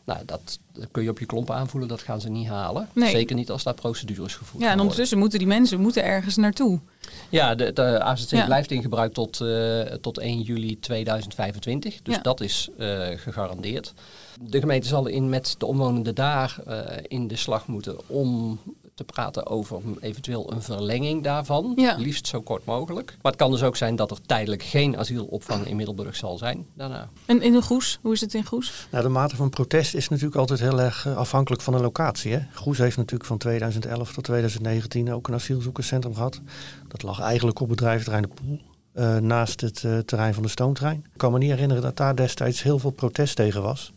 Nou, 0.05 0.25
dat, 0.25 0.59
kun 0.91 1.03
je 1.03 1.11
op 1.11 1.19
je 1.19 1.27
klompen 1.27 1.55
aanvoelen, 1.55 1.89
dat 1.89 2.03
gaan 2.03 2.21
ze 2.21 2.29
niet 2.29 2.49
halen. 2.49 2.89
Nee. 2.93 3.11
Zeker 3.11 3.37
niet 3.37 3.51
als 3.51 3.63
daar 3.63 3.75
procedures 3.75 4.35
gevoerd 4.35 4.53
ja 4.53 4.59
en 4.61 4.65
worden. 4.67 4.81
ondertussen 4.81 5.19
moeten 5.19 5.39
die 5.39 5.49
mensen 5.49 5.81
moeten 5.81 6.05
ergens 6.05 6.37
naartoe. 6.37 6.81
Ja, 7.29 7.55
de, 7.55 7.73
de 7.73 8.01
AZC 8.01 8.31
Ja. 8.31 8.45
blijft 8.45 8.71
in 8.71 8.83
gebruik 8.83 9.13
tot, 9.13 9.41
eh, 9.41 9.81
tot 9.81 10.19
1 10.19 10.41
juli 10.41 10.79
2025. 10.81 12.03
Dus 12.03 12.15
Ja. 12.15 12.21
dat 12.23 12.41
is 12.41 12.69
eh, 12.79 13.07
gegarandeerd. 13.17 13.95
De 14.41 14.61
gemeente 14.61 14.89
zal 14.89 15.07
in 15.07 15.29
met 15.29 15.55
de 15.59 15.67
omwonenden 15.67 16.15
daar 16.15 16.57
eh, 16.67 16.81
in 17.03 17.29
de 17.29 17.37
slag 17.37 17.67
moeten 17.67 18.09
om 18.09 18.59
te 18.95 19.05
praten 19.05 19.47
over 19.47 19.81
eventueel 20.01 20.53
een 20.53 20.63
verlenging 20.63 21.23
daarvan. 21.23 21.73
Ja. 21.77 21.95
Liefst 21.99 22.27
zo 22.27 22.41
kort 22.41 22.65
mogelijk. 22.65 23.17
Maar 23.23 23.33
het 23.33 23.41
kan 23.41 23.51
dus 23.51 23.63
ook 23.63 23.77
zijn 23.77 23.97
dat 23.97 24.11
er 24.11 24.21
tijdelijk 24.27 24.63
geen 24.63 24.99
asielopvang 24.99 25.67
in 25.67 25.77
Middelburg 25.77 26.17
zal 26.17 26.39
zijn 26.39 26.67
daarna. 26.75 27.09
En 27.27 27.43
in 27.43 27.53
de 27.53 27.63
Goes, 27.63 27.99
hoe 28.03 28.13
is 28.13 28.21
het 28.21 28.35
in 28.35 28.45
Goes? 28.45 28.87
Nou, 28.91 29.05
de 29.05 29.11
mate 29.11 29.37
van 29.37 29.51
protest 29.51 29.95
is 29.95 30.09
natuurlijk 30.09 30.37
altijd 30.37 30.61
heel 30.61 30.81
erg 30.81 31.07
eh, 31.07 31.17
afhankelijk 31.17 31.63
van 31.63 31.73
de 31.75 31.81
locatie. 31.81 32.33
Hè? 32.33 32.41
Goes 32.55 32.79
heeft 32.79 32.97
natuurlijk 32.97 33.25
van 33.29 33.39
2011 33.39 34.13
tot 34.13 34.25
2019 34.25 35.13
ook 35.13 35.29
een 35.29 35.35
asielzoekerscentrum 35.35 36.15
gehad. 36.15 36.41
Dat 36.89 37.03
lag 37.03 37.21
eigenlijk 37.21 37.61
op 37.61 37.69
bedrijventerrein 37.69 38.23
De 38.23 38.29
Poel. 38.29 38.61
eh, 38.93 39.17
naast 39.17 39.61
het 39.61 39.85
eh, 39.85 39.99
terrein 39.99 40.35
van 40.35 40.43
de 40.43 40.49
stoomtrein. 40.49 41.05
Ik 41.13 41.19
kan 41.19 41.33
me 41.33 41.39
niet 41.39 41.51
herinneren 41.51 41.83
dat 41.83 41.97
daar 41.97 42.17
destijds 42.17 42.63
heel 42.63 42.79
veel 42.79 42.91
protest 42.91 43.37
tegen 43.37 43.63
was. 43.63 43.93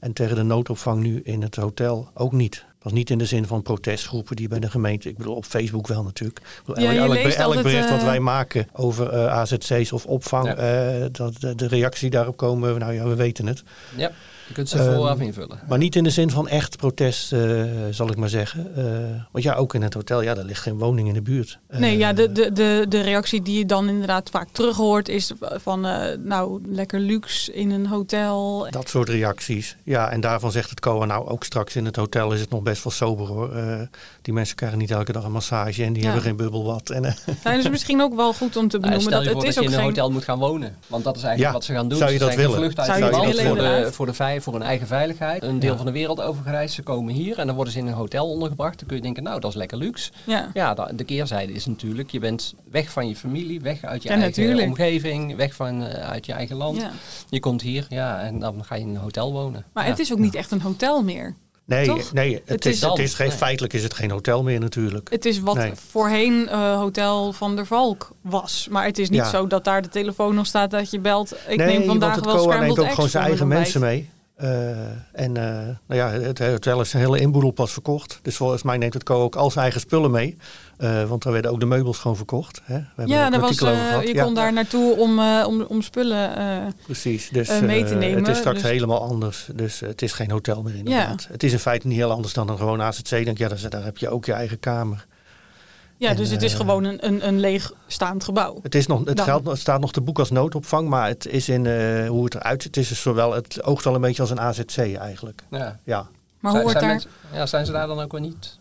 En 0.00 0.12
tegen 0.12 0.36
de 0.36 0.42
noodopvang 0.42 1.02
nu 1.02 1.20
in 1.20 1.42
het 1.42 1.56
hotel 1.56 2.10
ook 2.14 2.32
niet. 2.32 2.64
Dat 2.78 2.90
was 2.92 2.98
niet 2.98 3.10
in 3.10 3.18
de 3.18 3.24
zin 3.26 3.46
van 3.46 3.62
protestgroepen 3.62 4.36
die 4.36 4.48
bij 4.48 4.58
de 4.58 4.70
gemeente. 4.70 5.08
Ik 5.08 5.16
bedoel, 5.16 5.34
op 5.34 5.44
Facebook 5.44 5.86
wel 5.86 6.02
natuurlijk. 6.02 6.40
Bedoel, 6.64 6.84
Ja, 6.84 6.94
elk, 6.94 7.14
elk, 7.14 7.62
bericht 7.62 7.90
wat 7.90 7.98
eh, 7.98 8.04
wij 8.04 8.20
maken 8.20 8.68
over 8.72 9.08
eh, 9.08 9.26
AZC's 9.26 9.92
of 9.92 10.06
opvang, 10.06 10.46
Ja. 10.46 10.54
eh, 10.54 11.06
dat, 11.12 11.40
de, 11.40 11.54
de 11.54 11.66
reactie 11.68 12.10
daarop 12.10 12.36
komen, 12.36 12.78
nou 12.78 12.92
ja, 12.92 13.04
we 13.04 13.14
weten 13.14 13.46
het. 13.46 13.62
Ja, 13.96 14.10
je 14.48 14.54
kunt 14.54 14.68
ze 14.68 14.78
Ehm, 14.78 14.94
vooraf 14.94 15.20
invullen. 15.20 15.58
Maar 15.68 15.78
niet 15.78 15.96
in 15.96 16.04
de 16.04 16.10
zin 16.10 16.30
van 16.30 16.48
echt 16.48 16.76
protest, 16.76 17.32
eh, 17.32 17.62
zal 17.90 18.10
ik 18.10 18.16
maar 18.16 18.28
zeggen. 18.28 18.76
Eh, 18.76 18.84
want 19.32 19.44
ja, 19.44 19.54
ook 19.54 19.74
in 19.74 19.82
het 19.82 19.94
hotel, 19.94 20.22
ja, 20.22 20.34
daar 20.34 20.44
ligt 20.44 20.62
geen 20.62 20.78
woning 20.78 21.08
in 21.08 21.14
de 21.14 21.22
buurt. 21.22 21.58
Nee, 21.70 21.92
Eh, 21.92 21.98
ja, 21.98 22.12
de, 22.12 22.32
de, 22.32 22.52
de, 22.52 22.86
de 22.88 23.00
reactie 23.00 23.42
die 23.42 23.58
je 23.58 23.66
dan 23.66 23.88
inderdaad 23.88 24.30
vaak 24.30 24.48
terug 24.52 24.76
hoort 24.76 25.08
is 25.08 25.32
van, 25.40 25.86
eh, 25.86 26.16
nou, 26.24 26.60
lekker 26.66 27.00
luxe 27.00 27.52
in 27.52 27.70
een 27.70 27.86
hotel. 27.86 28.66
Dat 28.70 28.88
soort 28.88 29.08
reacties. 29.08 29.76
Ja, 29.82 30.10
en 30.10 30.20
daarvan 30.20 30.52
zegt 30.52 30.70
het 30.70 30.80
COA 30.80 31.04
nou 31.04 31.28
ook 31.28 31.44
straks 31.44 31.76
in 31.76 31.84
het 31.84 31.96
hotel 31.96 32.32
is 32.32 32.40
het 32.40 32.50
nog 32.50 32.62
best 32.62 32.84
wel 32.84 32.92
sober 32.92 33.26
hoor. 33.26 33.54
Eh, 33.56 33.80
die 34.22 34.34
mensen 34.34 34.56
krijgen 34.56 34.78
niet 34.78 34.90
elke 34.90 35.12
dag 35.12 35.24
een 35.24 35.32
massage 35.32 35.84
en 35.84 35.92
die 35.92 35.98
Ja. 36.02 36.04
hebben 36.08 36.26
geen 36.26 36.36
bubbelbad. 36.36 36.90
En, 36.90 37.04
eh, 37.04 37.12
Nou, 37.44 37.56
dat 37.56 37.64
is 37.64 37.70
misschien 37.70 38.00
ook 38.02 38.14
wel 38.14 38.32
goed 38.32 38.56
om 38.56 38.68
te 38.68 38.78
benoemen. 38.78 39.02
stel 39.06 39.22
dat 39.22 39.28
je 39.30 39.36
het 39.36 39.42
is 39.48 39.54
dat 39.54 39.64
ook 39.64 39.70
je 39.70 39.76
in 39.76 39.78
een 39.78 39.84
geen... 39.84 39.94
hotel 39.96 40.10
moet 40.10 40.24
gaan 40.24 40.38
wonen. 40.38 40.76
Want 40.86 41.04
dat 41.04 41.16
is 41.16 41.22
eigenlijk 41.22 41.52
Ja, 41.52 41.58
wat 41.58 41.64
ze 41.66 41.72
gaan 41.72 41.88
doen. 41.88 41.98
zou 41.98 42.10
je 42.10 42.18
ze 42.18 42.24
dat 42.24 42.32
zijn 42.32 42.40
willen? 42.46 42.56
gevlucht 42.62 42.78
uit 42.78 42.86
Zou 42.86 42.98
het 43.02 43.14
je 43.14 43.20
dat 43.20 43.42
willen, 43.42 43.56
voor, 43.56 43.86
de, 43.86 43.92
voor, 43.92 44.06
de, 44.06 44.14
voor 44.42 44.52
hun 44.52 44.62
eigen 44.62 44.86
veiligheid. 44.86 45.42
Een 45.42 45.58
deel 45.58 45.70
Ja. 45.70 45.76
van 45.76 45.86
de 45.86 45.92
wereld 45.92 46.20
overgereisd. 46.20 46.74
Ze 46.74 46.82
komen 46.82 47.14
hier 47.14 47.38
en 47.38 47.46
dan 47.46 47.54
worden 47.54 47.72
ze 47.72 47.78
in 47.78 47.86
een 47.86 47.92
hotel 47.92 48.30
ondergebracht. 48.30 48.78
Dan 48.78 48.86
kun 48.88 48.96
je 48.96 49.02
denken, 49.02 49.22
nou 49.22 49.40
dat 49.40 49.50
is 49.50 49.56
lekker 49.56 49.78
luxe. 49.78 50.10
Ja. 50.26 50.50
Ja, 50.54 50.74
de 50.74 51.04
keerzijde 51.04 51.52
is 51.52 51.66
natuurlijk, 51.66 52.10
je 52.10 52.18
bent 52.18 52.54
weg 52.70 52.90
van 52.90 53.08
je 53.08 53.16
familie, 53.16 53.60
weg 53.60 53.84
uit 53.84 54.02
je 54.02 54.08
Ja, 54.08 54.14
eigen 54.14 54.30
natuurlijk. 54.42 54.68
omgeving, 54.68 55.36
weg 55.36 55.54
van, 55.54 55.86
eh, 55.86 56.08
uit 56.10 56.26
je 56.26 56.32
eigen 56.32 56.56
land. 56.56 56.76
Ja. 56.76 56.90
Je 57.28 57.40
komt 57.40 57.62
hier, 57.62 57.86
ja, 57.88 58.20
en 58.20 58.38
dan 58.38 58.64
ga 58.64 58.74
je 58.74 58.80
in 58.82 58.88
een 58.88 58.96
hotel 58.96 59.32
wonen. 59.32 59.64
Maar 59.72 59.84
Ja. 59.84 59.90
het 59.90 59.98
is 59.98 60.12
ook 60.12 60.18
niet 60.18 60.34
echt 60.34 60.50
een 60.50 60.60
hotel 60.60 61.02
meer. 61.02 61.34
Nee, 61.64 61.86
Toch? 61.86 62.12
nee 62.12 62.34
het, 62.34 62.42
Het 62.46 62.66
is, 62.66 62.74
is 62.74 62.80
het 62.80 62.98
is 62.98 63.14
geen, 63.14 63.28
nee. 63.28 63.36
feitelijk 63.36 63.72
is 63.72 63.82
het 63.82 63.94
geen 63.94 64.10
hotel 64.10 64.42
meer 64.42 64.60
natuurlijk. 64.60 65.10
Het 65.10 65.24
is 65.24 65.40
wat 65.40 65.54
Nee. 65.56 65.72
voorheen 65.74 66.48
eh, 66.48 66.76
Hotel 66.76 67.32
van 67.32 67.56
der 67.56 67.66
Valk 67.66 68.10
was. 68.20 68.68
Maar 68.70 68.84
het 68.84 68.98
is 68.98 69.08
niet 69.08 69.18
Ja. 69.18 69.28
zo 69.30 69.46
dat 69.46 69.64
daar 69.64 69.82
de 69.82 69.88
telefoon 69.88 70.34
nog 70.34 70.46
staat 70.46 70.70
dat 70.70 70.90
je 70.90 70.98
belt. 70.98 71.34
Ik 71.48 71.56
nee, 71.56 71.78
neem 71.78 71.86
vandaag 71.86 72.14
want 72.14 72.26
het 72.26 72.44
wel 72.44 72.60
neemt 72.60 72.78
ook 72.78 72.90
gewoon 72.90 73.08
zijn 73.10 73.24
eigen 73.24 73.48
mensen 73.48 73.80
mee. 73.80 74.08
Eh, 74.38 74.70
en 75.12 75.36
eh, 75.36 75.66
nou 75.86 76.00
ja, 76.00 76.10
het 76.10 76.38
hotel 76.38 76.80
is 76.80 76.92
een 76.92 77.00
hele 77.00 77.20
inboedel 77.20 77.50
pas 77.50 77.72
verkocht. 77.72 78.18
Dus 78.22 78.36
volgens 78.36 78.62
mij 78.62 78.76
neemt 78.76 78.94
het 78.94 79.02
COA 79.02 79.22
ook 79.22 79.36
al 79.36 79.50
zijn 79.50 79.62
eigen 79.62 79.80
spullen 79.80 80.10
mee. 80.10 80.36
Eh, 80.76 81.04
want 81.04 81.22
daar 81.22 81.32
werden 81.32 81.50
ook 81.50 81.60
de 81.60 81.66
meubels 81.66 81.98
gewoon 81.98 82.16
verkocht. 82.16 82.60
Hè? 82.64 82.78
We 82.94 83.06
Ja, 83.06 83.30
daar 83.30 83.40
was, 83.40 83.58
je 83.58 84.10
Ja, 84.14 84.24
kon 84.24 84.34
daar 84.34 84.52
naartoe 84.52 84.96
om, 84.96 85.20
om, 85.20 85.62
om 85.62 85.82
spullen. 85.82 86.30
Precies, 86.84 87.28
dus 87.28 87.60
mee 87.60 87.84
te 87.84 87.94
nemen, 87.94 88.18
het 88.18 88.28
is 88.28 88.38
straks 88.38 88.60
dus- 88.60 88.70
helemaal 88.70 89.00
anders. 89.00 89.48
Dus 89.54 89.80
het 89.80 90.02
is 90.02 90.12
geen 90.12 90.30
hotel 90.30 90.62
meer 90.62 90.74
inderdaad. 90.74 91.28
Het 91.30 91.42
is 91.42 91.52
in 91.52 91.58
feite 91.58 91.86
niet 91.86 91.96
heel 91.96 92.10
anders 92.10 92.32
dan 92.32 92.48
een 92.48 92.58
gewoon 92.58 92.82
AZC. 92.82 93.08
Denk, 93.08 93.38
ja, 93.38 93.48
daar, 93.48 93.68
daar 93.68 93.84
heb 93.84 93.98
je 93.98 94.08
ook 94.08 94.24
je 94.24 94.32
eigen 94.32 94.60
kamer. 94.60 95.06
Ja, 95.98 96.10
En, 96.10 96.16
dus 96.16 96.30
het 96.30 96.42
is 96.42 96.52
eh, 96.52 96.58
gewoon 96.58 96.84
een, 96.84 97.06
een, 97.06 97.26
een 97.26 97.40
leegstaand 97.40 98.24
gebouw. 98.24 98.58
Het, 98.62 98.74
is 98.74 98.86
nog, 98.86 99.04
het, 99.04 99.16
Dan. 99.16 99.24
geldt, 99.24 99.46
het 99.46 99.58
staat 99.58 99.80
nog 99.80 99.92
te 99.92 100.00
boek 100.00 100.18
als 100.18 100.30
noodopvang, 100.30 100.88
maar 100.88 101.08
het 101.08 101.26
is 101.26 101.48
in 101.48 101.66
eh, 101.66 102.08
hoe 102.08 102.24
het 102.24 102.34
eruit 102.34 102.62
ziet. 102.62 102.74
Het, 102.74 102.84
is 102.84 102.88
dus 102.88 103.00
zowel, 103.00 103.32
het 103.32 103.62
oogt 103.62 103.84
wel 103.84 103.94
een 103.94 104.00
beetje 104.00 104.22
als 104.22 104.30
een 104.30 104.40
AZC 104.40 104.78
eigenlijk. 104.78 105.42
Ja. 105.50 105.78
Ja. 105.84 106.06
Maar 106.40 106.52
hoe 106.52 106.60
zijn, 106.60 106.62
wordt 106.62 106.70
zijn 106.70 106.82
daar... 106.84 106.88
mensen- 106.88 107.10
ja, 107.32 107.46
zijn 107.46 107.66
ze 107.66 107.72
daar 107.72 107.86
dan 107.86 108.00
ook 108.00 108.12
wel 108.12 108.20
niet 108.20 108.58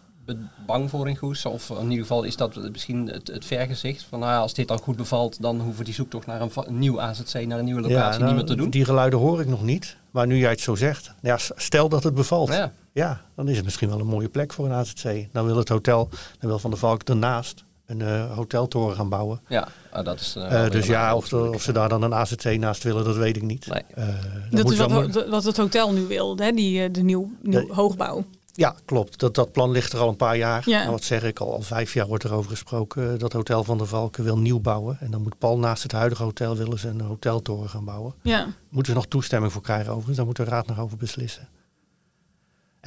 bang 0.66 0.90
voor 0.90 1.10
in 1.10 1.16
Goes? 1.16 1.46
Of 1.46 1.70
in 1.70 1.84
ieder 1.84 1.98
geval 1.98 2.24
is 2.24 2.36
dat 2.36 2.56
misschien 2.72 3.08
het, 3.08 3.28
het 3.28 3.46
vergezicht 3.46 4.06
van 4.10 4.20
nou 4.20 4.32
ja, 4.32 4.38
als 4.38 4.54
dit 4.54 4.68
dan 4.68 4.80
goed 4.80 4.96
bevalt, 4.96 5.42
dan 5.42 5.60
hoeven 5.60 5.86
die 5.86 5.94
zoektocht 5.94 6.26
naar 6.26 6.42
een, 6.42 6.52
nieuw 6.68 7.02
AZC, 7.02 7.46
naar 7.46 7.60
een 7.60 7.66
nieuwe 7.66 7.82
locatie 7.82 8.20
nou, 8.20 8.24
niet 8.24 8.36
meer 8.36 8.46
te 8.46 8.56
doen. 8.56 8.70
Die 8.70 8.86
geluiden 8.86 9.20
hoor 9.20 9.42
ik 9.42 9.48
nog 9.48 9.64
niet. 9.64 9.98
Maar 10.12 10.28
nu 10.28 10.38
jij 10.38 10.50
het 10.50 10.60
zo 10.60 10.76
zegt, 10.76 11.14
ja, 11.22 11.38
stel 11.56 11.90
dat 11.90 12.04
het 12.04 12.14
bevalt. 12.14 12.50
Ja. 12.50 12.72
Ja, 12.98 13.22
dan 13.36 13.48
is 13.50 13.56
het 13.56 13.66
misschien 13.66 13.90
wel 13.90 14.00
een 14.00 14.06
mooie 14.08 14.30
plek 14.30 14.54
voor 14.54 14.66
een 14.66 14.72
AZC. 14.72 15.28
Dan 15.32 15.46
wil 15.46 15.58
het 15.58 15.70
hotel, 15.70 16.10
dan 16.40 16.50
wil 16.50 16.60
Van 16.60 16.70
der 16.70 16.80
Valk 16.80 17.02
ernaast 17.04 17.64
een 17.86 18.02
eh, 18.02 18.36
hoteltoren 18.36 18.96
gaan 18.96 19.10
bouwen. 19.10 19.42
Ja, 19.48 19.68
ah, 19.92 20.06
dat 20.06 20.20
is. 20.20 20.36
eh, 20.36 20.66
Eh, 20.66 20.72
dus 20.72 20.86
ja, 20.86 21.16
of, 21.16 21.28
de- 21.30 21.50
of 21.54 21.62
ze 21.62 21.72
daar 21.72 21.90
dan 21.90 22.02
een 22.02 22.14
AZC 22.14 22.44
naast 22.58 22.84
willen, 22.84 23.04
dat 23.04 23.16
weet 23.16 23.36
ik 23.36 23.42
niet. 23.42 23.68
Nee. 23.68 23.84
Eh, 23.96 24.08
dat 24.50 24.72
is 24.72 24.78
wel 24.78 24.90
wat, 25.08 25.28
wat 25.30 25.44
het 25.44 25.58
hotel 25.58 25.92
nu 25.94 26.08
wil, 26.08 26.38
hè? 26.38 26.52
Die, 26.52 26.92
de 26.92 27.02
nieuw, 27.02 27.32
nieuw 27.42 27.74
hoogbouw. 27.74 28.26
Ja, 28.54 28.76
klopt. 28.86 29.20
Dat, 29.20 29.36
dat 29.36 29.52
plan 29.52 29.72
ligt 29.72 29.94
er 29.94 30.00
al 30.00 30.10
een 30.10 30.16
paar 30.16 30.38
jaar. 30.38 30.64
Ja. 30.70 30.80
Nou, 30.80 30.92
wat 30.92 31.04
zeg 31.04 31.24
ik, 31.24 31.40
al, 31.40 31.54
al 31.54 31.62
vijf 31.62 31.94
jaar 31.94 32.08
wordt 32.08 32.24
er 32.24 32.34
over 32.34 32.50
gesproken. 32.52 33.20
Dat 33.20 33.34
Hotel 33.34 33.64
van 33.64 33.78
der 33.78 33.88
Valken 33.88 34.24
wil 34.24 34.38
nieuw 34.38 34.60
bouwen. 34.60 34.98
En 35.00 35.12
dan 35.12 35.22
moet 35.22 35.38
Paul 35.38 35.58
naast 35.58 35.84
het 35.84 35.92
huidige 35.92 36.24
hotel 36.24 36.56
willen 36.56 36.80
ze 36.80 36.88
een 36.88 37.02
hoteltoren 37.02 37.70
gaan 37.70 37.86
bouwen. 37.86 38.14
Ja. 38.22 38.48
Moeten 38.70 38.92
ze 38.94 38.98
nog 38.98 39.08
toestemming 39.08 39.52
voor 39.54 39.62
krijgen 39.62 39.88
overigens. 39.90 40.18
Daar 40.18 40.26
moet 40.26 40.36
de 40.36 40.44
raad 40.44 40.68
nog 40.68 40.80
over 40.80 40.98
beslissen. 40.98 41.48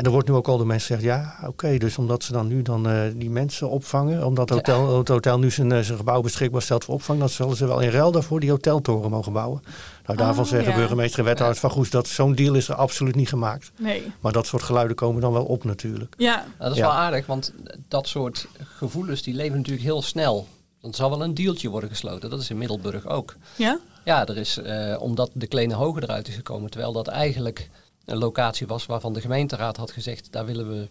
En 0.00 0.06
er 0.06 0.12
wordt 0.12 0.28
nu 0.28 0.34
ook 0.34 0.48
al 0.48 0.56
de 0.58 0.64
mensen 0.64 0.86
zeggen, 1.00 1.06
ja, 1.08 1.48
oké, 1.48 1.78
dus 1.78 1.98
omdat 1.98 2.22
ze 2.24 2.32
dan 2.32 2.46
nu 2.46 2.62
dan 2.62 2.88
eh, 2.88 3.00
die 3.14 3.30
mensen 3.30 3.68
opvangen, 3.70 4.26
omdat 4.26 4.48
het 4.48 4.58
hotel, 4.66 4.98
het 4.98 5.08
hotel 5.08 5.38
nu 5.38 5.50
zijn, 5.50 5.72
eh, 5.72 5.80
zijn 5.80 5.98
gebouw 5.98 6.20
beschikbaar 6.20 6.62
stelt 6.62 6.84
voor 6.84 6.94
opvang, 6.94 7.18
dan 7.18 7.28
zullen 7.28 7.56
ze 7.56 7.66
wel 7.66 7.80
in 7.80 7.90
ruil 7.90 8.12
daarvoor 8.12 8.40
die 8.40 8.50
hoteltoren 8.50 9.10
mogen 9.10 9.32
bouwen. 9.32 9.62
Nou, 10.06 10.18
daarvan 10.18 10.44
Oh, 10.44 10.50
zeggen 10.50 10.70
ja. 10.70 10.76
burgemeester 10.78 11.18
en 11.18 11.24
wethouders 11.24 11.60
van 11.60 11.70
Goes 11.70 11.90
dat 11.90 12.08
zo'n 12.08 12.34
deal 12.34 12.54
is 12.54 12.68
er 12.68 12.74
absoluut 12.74 13.14
niet 13.14 13.28
gemaakt. 13.28 13.70
Nee. 13.78 14.12
Maar 14.20 14.32
dat 14.32 14.46
soort 14.46 14.62
geluiden 14.62 14.96
komen 14.96 15.20
dan 15.20 15.32
wel 15.32 15.44
op 15.44 15.64
natuurlijk. 15.64 16.14
Ja. 16.18 16.26
Ja, 16.58 16.64
dat 16.64 16.70
is 16.70 16.76
Ja. 16.78 16.82
wel 16.86 16.94
aardig, 16.96 17.26
want 17.26 17.52
dat 17.88 18.08
soort 18.08 18.46
gevoelens 18.78 19.22
die 19.22 19.34
leven 19.34 19.56
natuurlijk 19.56 19.84
heel 19.84 20.02
snel. 20.02 20.46
Dan 20.80 20.94
zal 20.94 21.10
wel 21.10 21.22
een 21.22 21.34
dealtje 21.34 21.68
worden 21.68 21.90
gesloten. 21.90 22.30
Dat 22.30 22.40
is 22.40 22.50
in 22.50 22.58
Middelburg 22.58 23.06
ook. 23.06 23.34
Ja? 23.56 23.78
Ja, 24.04 24.26
er 24.26 24.36
is, 24.36 24.58
eh, 24.58 24.96
omdat 25.00 25.30
de 25.32 25.46
Kleine 25.46 25.74
Hoge 25.74 26.02
eruit 26.02 26.28
is 26.28 26.34
gekomen, 26.34 26.70
terwijl 26.70 26.92
dat 26.92 27.06
eigenlijk 27.08 27.70
een 28.04 28.18
locatie 28.18 28.66
was 28.66 28.86
waarvan 28.86 29.12
de 29.12 29.20
gemeenteraad 29.20 29.76
had 29.76 29.90
gezegd, 29.90 30.32
daar 30.32 30.46
willen 30.46 30.68
we 30.68 30.88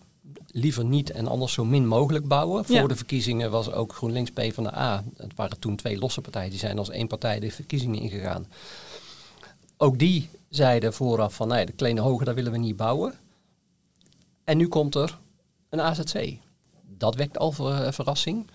liever 0.48 0.86
niet 0.86 1.12
en 1.12 1.28
anders 1.28 1.54
zo 1.54 1.66
min 1.66 1.88
mogelijk 1.88 2.28
bouwen. 2.28 2.66
Voor 2.66 2.76
Ja. 2.76 2.88
de 2.88 2.96
verkiezingen 2.96 3.52
was 3.52 3.72
ook 3.72 3.94
GroenLinks 3.94 4.32
P 4.32 4.54
van 4.54 4.64
de 4.64 4.76
A. 4.76 5.04
Het 5.18 5.32
waren 5.36 5.60
toen 5.60 5.76
twee 5.76 5.98
losse 5.98 6.22
partijen, 6.22 6.50
die 6.50 6.60
zijn 6.60 6.78
als 6.78 6.90
één 6.90 7.08
partij 7.08 7.40
de 7.40 7.52
verkiezingen 7.52 8.00
ingegaan. 8.00 8.48
Ook 9.78 10.00
die 10.00 10.30
zeiden 10.50 10.94
vooraf 10.94 11.34
van 11.36 11.48
nee, 11.48 11.66
de 11.66 11.72
Kleine 11.72 12.02
Hoge, 12.02 12.24
daar 12.24 12.36
willen 12.36 12.52
we 12.52 12.58
niet 12.58 12.76
bouwen. 12.76 13.14
En 14.44 14.58
nu 14.58 14.68
komt 14.68 14.96
er 14.96 15.18
een 15.70 15.82
AZC. 15.82 16.38
Dat 16.98 17.16
wekt 17.16 17.38
al 17.38 17.52
ver- 17.52 17.84
eh, 17.84 17.92
verrassing. 17.92 18.48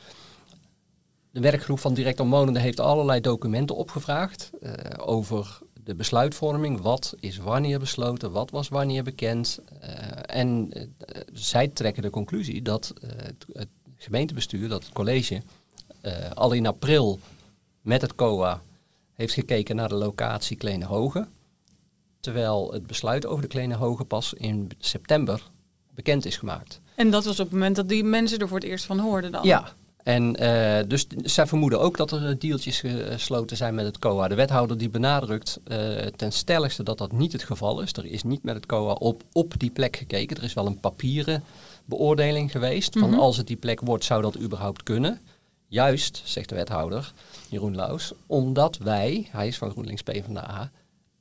De 1.30 1.40
werkgroep 1.40 1.78
van 1.78 1.94
direct 1.94 2.20
omwonenden 2.20 2.62
heeft 2.62 2.80
allerlei 2.80 3.20
documenten 3.20 3.76
opgevraagd 3.76 4.50
eh, 4.62 4.72
over 4.96 5.58
de 5.84 5.94
besluitvorming. 5.94 6.80
Wat 6.80 7.14
is 7.20 7.36
wanneer 7.36 7.78
besloten, 7.78 8.30
wat 8.30 8.50
was 8.50 8.68
wanneer 8.68 9.02
bekend. 9.02 9.58
Eh, 9.80 9.90
en 10.38 10.72
eh, 10.72 11.20
zij 11.32 11.68
trekken 11.68 12.02
de 12.02 12.10
conclusie 12.10 12.62
dat 12.62 12.92
eh, 13.00 13.10
het, 13.16 13.46
het 13.52 13.68
gemeentebestuur, 13.96 14.68
dat 14.68 14.84
het 14.84 14.92
college, 14.92 15.42
al 16.34 16.52
in 16.52 16.66
april 16.66 17.20
met 17.80 18.00
het 18.00 18.14
COA 18.14 18.62
heeft 19.12 19.34
gekeken 19.34 19.76
naar 19.76 19.88
de 19.88 19.94
locatie 19.94 20.56
Kleine 20.56 20.84
Hoge. 20.84 21.26
Terwijl 22.20 22.72
het 22.72 22.86
besluit 22.86 23.26
over 23.26 23.42
de 23.42 23.48
Kleine 23.48 23.74
Hoge 23.74 24.04
pas 24.04 24.34
in 24.34 24.70
september 24.78 25.50
bekend 25.94 26.24
is 26.24 26.36
gemaakt. 26.36 26.80
En 26.94 27.10
dat 27.10 27.24
was 27.24 27.40
op 27.40 27.44
het 27.44 27.54
moment 27.54 27.76
dat 27.76 27.88
die 27.88 28.04
mensen 28.04 28.38
er 28.38 28.48
voor 28.48 28.58
het 28.58 28.66
eerst 28.66 28.84
van 28.84 28.98
hoorden 28.98 29.32
dan? 29.32 29.44
Ja, 29.44 29.72
en 30.04 30.36
eh, 30.36 30.88
dus 30.88 31.06
zij 31.22 31.46
vermoeden 31.46 31.80
ook 31.80 31.96
dat 31.96 32.12
er 32.12 32.28
eh, 32.28 32.34
dealtjes 32.38 32.80
gesloten 32.80 33.56
zijn 33.56 33.74
met 33.74 33.84
het 33.84 33.98
COA. 33.98 34.28
De 34.28 34.34
wethouder 34.34 34.78
die 34.78 34.90
benadrukt 34.90 35.60
eh, 35.64 35.78
ten 36.16 36.32
stelligste 36.32 36.82
dat 36.82 36.98
dat 36.98 37.12
niet 37.12 37.32
het 37.32 37.42
geval 37.42 37.80
is. 37.80 37.92
Er 37.92 38.06
is 38.06 38.22
niet 38.22 38.42
met 38.42 38.54
het 38.54 38.66
COA 38.66 38.92
op, 38.92 39.22
op 39.32 39.54
die 39.58 39.70
plek 39.70 39.96
gekeken. 39.96 40.36
Er 40.36 40.42
is 40.42 40.54
wel 40.54 40.66
een 40.66 40.80
papieren 40.80 41.42
beoordeling 41.84 42.50
geweest. 42.50 42.98
Van 42.98 43.10
Mhm. 43.10 43.18
als 43.18 43.36
het 43.36 43.46
die 43.46 43.56
plek 43.56 43.80
wordt, 43.80 44.04
zou 44.04 44.22
dat 44.22 44.38
überhaupt 44.40 44.82
kunnen. 44.82 45.20
Juist, 45.68 46.22
zegt 46.24 46.48
de 46.48 46.54
wethouder 46.54 47.12
Jeroen 47.48 47.74
Laus, 47.74 48.12
omdat 48.26 48.78
wij, 48.78 49.28
hij 49.30 49.46
is 49.46 49.58
van 49.58 49.70
GroenLinks 49.70 50.02
PvdA, 50.02 50.70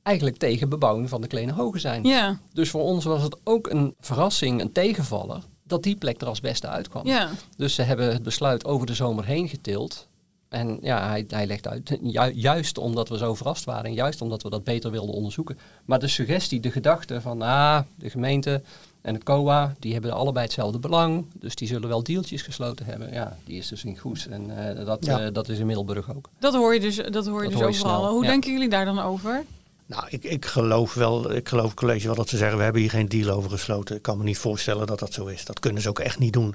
eigenlijk 0.02 0.36
tegen 0.36 0.68
bebouwing 0.68 1.08
van 1.08 1.20
de 1.20 1.26
Kleine 1.26 1.52
Hoge 1.52 1.78
zijn. 1.78 2.04
Ja. 2.04 2.38
Dus 2.52 2.70
voor 2.70 2.82
ons 2.82 3.04
was 3.04 3.22
het 3.22 3.36
ook 3.44 3.70
een 3.70 3.94
verrassing, 4.00 4.60
een 4.60 4.72
tegenvaller, 4.72 5.42
dat 5.74 5.82
die 5.82 5.96
plek 5.96 6.20
er 6.20 6.26
als 6.26 6.40
beste 6.40 6.68
uitkwam. 6.68 7.06
Ja. 7.06 7.30
Dus 7.56 7.74
ze 7.74 7.82
hebben 7.82 8.12
het 8.12 8.22
besluit 8.22 8.64
over 8.64 8.86
de 8.86 8.94
zomer 8.94 9.24
heen 9.24 9.48
getild. 9.48 10.06
En 10.48 10.78
ja, 10.82 11.08
hij, 11.08 11.24
hij 11.28 11.46
legt 11.46 11.68
uit, 11.68 11.98
ju- 12.02 12.32
juist 12.34 12.78
omdat 12.78 13.08
we 13.08 13.18
zo 13.18 13.34
verrast 13.34 13.64
waren 13.64 13.84
en 13.84 13.94
juist 13.94 14.20
omdat 14.22 14.42
we 14.42 14.50
dat 14.50 14.64
beter 14.64 14.90
wilden 14.90 15.14
onderzoeken. 15.14 15.58
Maar 15.84 15.98
de 15.98 16.08
suggestie, 16.08 16.60
de 16.60 16.70
gedachte 16.70 17.20
van 17.20 17.42
ah, 17.42 17.80
de 17.94 18.10
gemeente 18.10 18.62
en 19.00 19.14
het 19.14 19.22
COA, 19.22 19.74
die 19.78 19.92
hebben 19.92 20.12
allebei 20.12 20.44
hetzelfde 20.44 20.78
belang. 20.78 21.26
Dus 21.40 21.54
die 21.54 21.68
zullen 21.68 21.88
wel 21.88 22.02
deeltjes 22.02 22.42
gesloten 22.42 22.86
hebben. 22.86 23.12
Ja, 23.12 23.36
die 23.44 23.58
is 23.58 23.68
dus 23.68 23.84
in 23.84 23.98
Goes 23.98 24.26
en 24.26 24.68
eh, 24.78 24.86
dat, 24.86 25.04
Ja. 25.04 25.20
eh, 25.20 25.32
dat 25.32 25.48
is 25.48 25.58
in 25.58 25.66
Middelburg 25.66 26.14
ook. 26.16 26.28
Dat 26.38 26.54
hoor 26.54 26.74
je 26.74 26.80
dus, 26.80 26.96
dat 26.96 27.26
hoor 27.26 27.42
je 27.44 27.50
Dat 27.50 27.58
dus 27.58 27.60
hoor 27.60 27.70
je 27.70 27.76
overal. 27.78 27.98
snel, 28.00 28.10
Hoe 28.12 28.22
ja. 28.24 28.30
denken 28.30 28.52
jullie 28.52 28.68
daar 28.68 28.84
dan 28.84 28.98
over? 29.00 29.44
Nou, 29.86 30.04
ik, 30.08 30.24
ik 30.24 30.44
geloof 30.44 30.94
wel, 30.94 31.32
ik 31.32 31.48
geloof 31.48 31.66
het 31.66 31.74
college 31.74 32.06
wel 32.06 32.16
dat 32.16 32.28
ze 32.28 32.36
zeggen, 32.36 32.56
we 32.58 32.64
hebben 32.64 32.80
hier 32.80 32.90
geen 32.90 33.08
deal 33.08 33.36
over 33.36 33.50
gesloten. 33.50 33.96
Ik 33.96 34.02
kan 34.02 34.18
me 34.18 34.24
niet 34.24 34.38
voorstellen 34.38 34.86
dat 34.86 34.98
dat 34.98 35.12
zo 35.12 35.26
is. 35.26 35.44
Dat 35.44 35.60
kunnen 35.60 35.82
ze 35.82 35.88
ook 35.88 35.98
echt 35.98 36.18
niet 36.18 36.32
doen. 36.32 36.54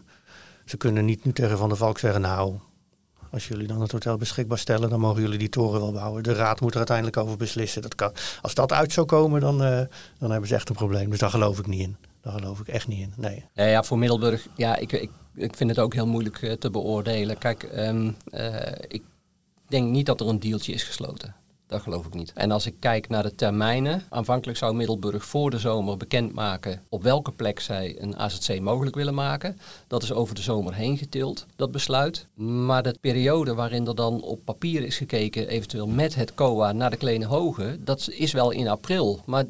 Ze 0.65 0.77
kunnen 0.77 1.05
niet 1.05 1.25
nu 1.25 1.33
tegen 1.33 1.57
Van 1.57 1.69
der 1.69 1.77
Valk 1.77 1.99
zeggen, 1.99 2.21
nou, 2.21 2.59
als 3.31 3.47
jullie 3.47 3.67
dan 3.67 3.81
het 3.81 3.91
hotel 3.91 4.17
beschikbaar 4.17 4.57
stellen, 4.57 4.89
dan 4.89 4.99
mogen 4.99 5.21
jullie 5.21 5.37
die 5.37 5.49
toren 5.49 5.81
wel 5.81 5.91
bouwen. 5.91 6.23
De 6.23 6.33
raad 6.33 6.61
moet 6.61 6.71
er 6.71 6.77
uiteindelijk 6.77 7.17
over 7.17 7.37
beslissen. 7.37 7.81
Dat 7.81 7.95
kan, 7.95 8.11
als 8.41 8.53
dat 8.53 8.71
uit 8.71 8.91
zou 8.91 9.05
komen, 9.05 9.41
dan, 9.41 9.63
eh, 9.63 9.81
dan 10.19 10.31
hebben 10.31 10.49
ze 10.49 10.55
echt 10.55 10.69
een 10.69 10.75
probleem. 10.75 11.09
Dus 11.09 11.19
daar 11.19 11.29
geloof 11.29 11.59
ik 11.59 11.67
niet 11.67 11.81
in. 11.81 11.97
Daar 12.21 12.33
geloof 12.33 12.59
ik 12.59 12.67
echt 12.67 12.87
niet 12.87 12.99
in. 12.99 13.13
Nee. 13.17 13.45
Ja, 13.53 13.65
ja 13.65 13.83
voor 13.83 13.97
Middelburg, 13.97 14.47
ja, 14.55 14.75
ik, 14.75 14.91
ik, 14.91 15.09
ik 15.35 15.55
vind 15.55 15.69
het 15.69 15.79
ook 15.79 15.93
heel 15.93 16.07
moeilijk 16.07 16.41
eh, 16.41 16.53
te 16.53 16.69
beoordelen. 16.69 17.37
Kijk, 17.37 17.63
ehm, 17.63 18.11
eh, 18.31 18.71
ik 18.87 19.03
denk 19.67 19.89
niet 19.89 20.05
dat 20.05 20.21
er 20.21 20.27
een 20.27 20.39
dealtje 20.39 20.73
is 20.73 20.83
gesloten. 20.83 21.35
Dat 21.69 21.81
geloof 21.81 22.05
ik 22.05 22.13
niet. 22.13 22.33
En 22.33 22.51
als 22.51 22.65
ik 22.65 22.75
kijk 22.79 23.09
naar 23.09 23.23
de 23.23 23.35
termijnen, 23.35 24.03
aanvankelijk 24.09 24.57
zou 24.57 24.75
Middelburg 24.75 25.25
voor 25.25 25.49
de 25.49 25.59
zomer 25.59 25.97
bekendmaken 25.97 26.81
op 26.89 27.03
welke 27.03 27.31
plek 27.31 27.59
zij 27.59 27.95
een 27.99 28.17
AZC 28.17 28.59
mogelijk 28.59 28.95
willen 28.95 29.13
maken. 29.13 29.57
Dat 29.87 30.03
is 30.03 30.11
over 30.11 30.35
de 30.35 30.41
zomer 30.41 30.73
heen 30.73 30.97
getild, 30.97 31.45
dat 31.55 31.71
besluit. 31.71 32.27
Maar 32.35 32.83
de 32.83 32.97
periode 33.01 33.53
waarin 33.53 33.87
er 33.87 33.95
dan 33.95 34.21
op 34.21 34.45
papier 34.45 34.83
is 34.83 34.97
gekeken, 34.97 35.47
eventueel 35.47 35.87
met 35.87 36.15
het 36.15 36.33
COA 36.33 36.71
naar 36.71 36.89
de 36.89 36.97
Kleine 36.97 37.25
Hoge, 37.25 37.77
dat 37.83 38.09
is 38.09 38.31
wel 38.31 38.51
in 38.51 38.67
april. 38.67 39.21
Maar 39.25 39.45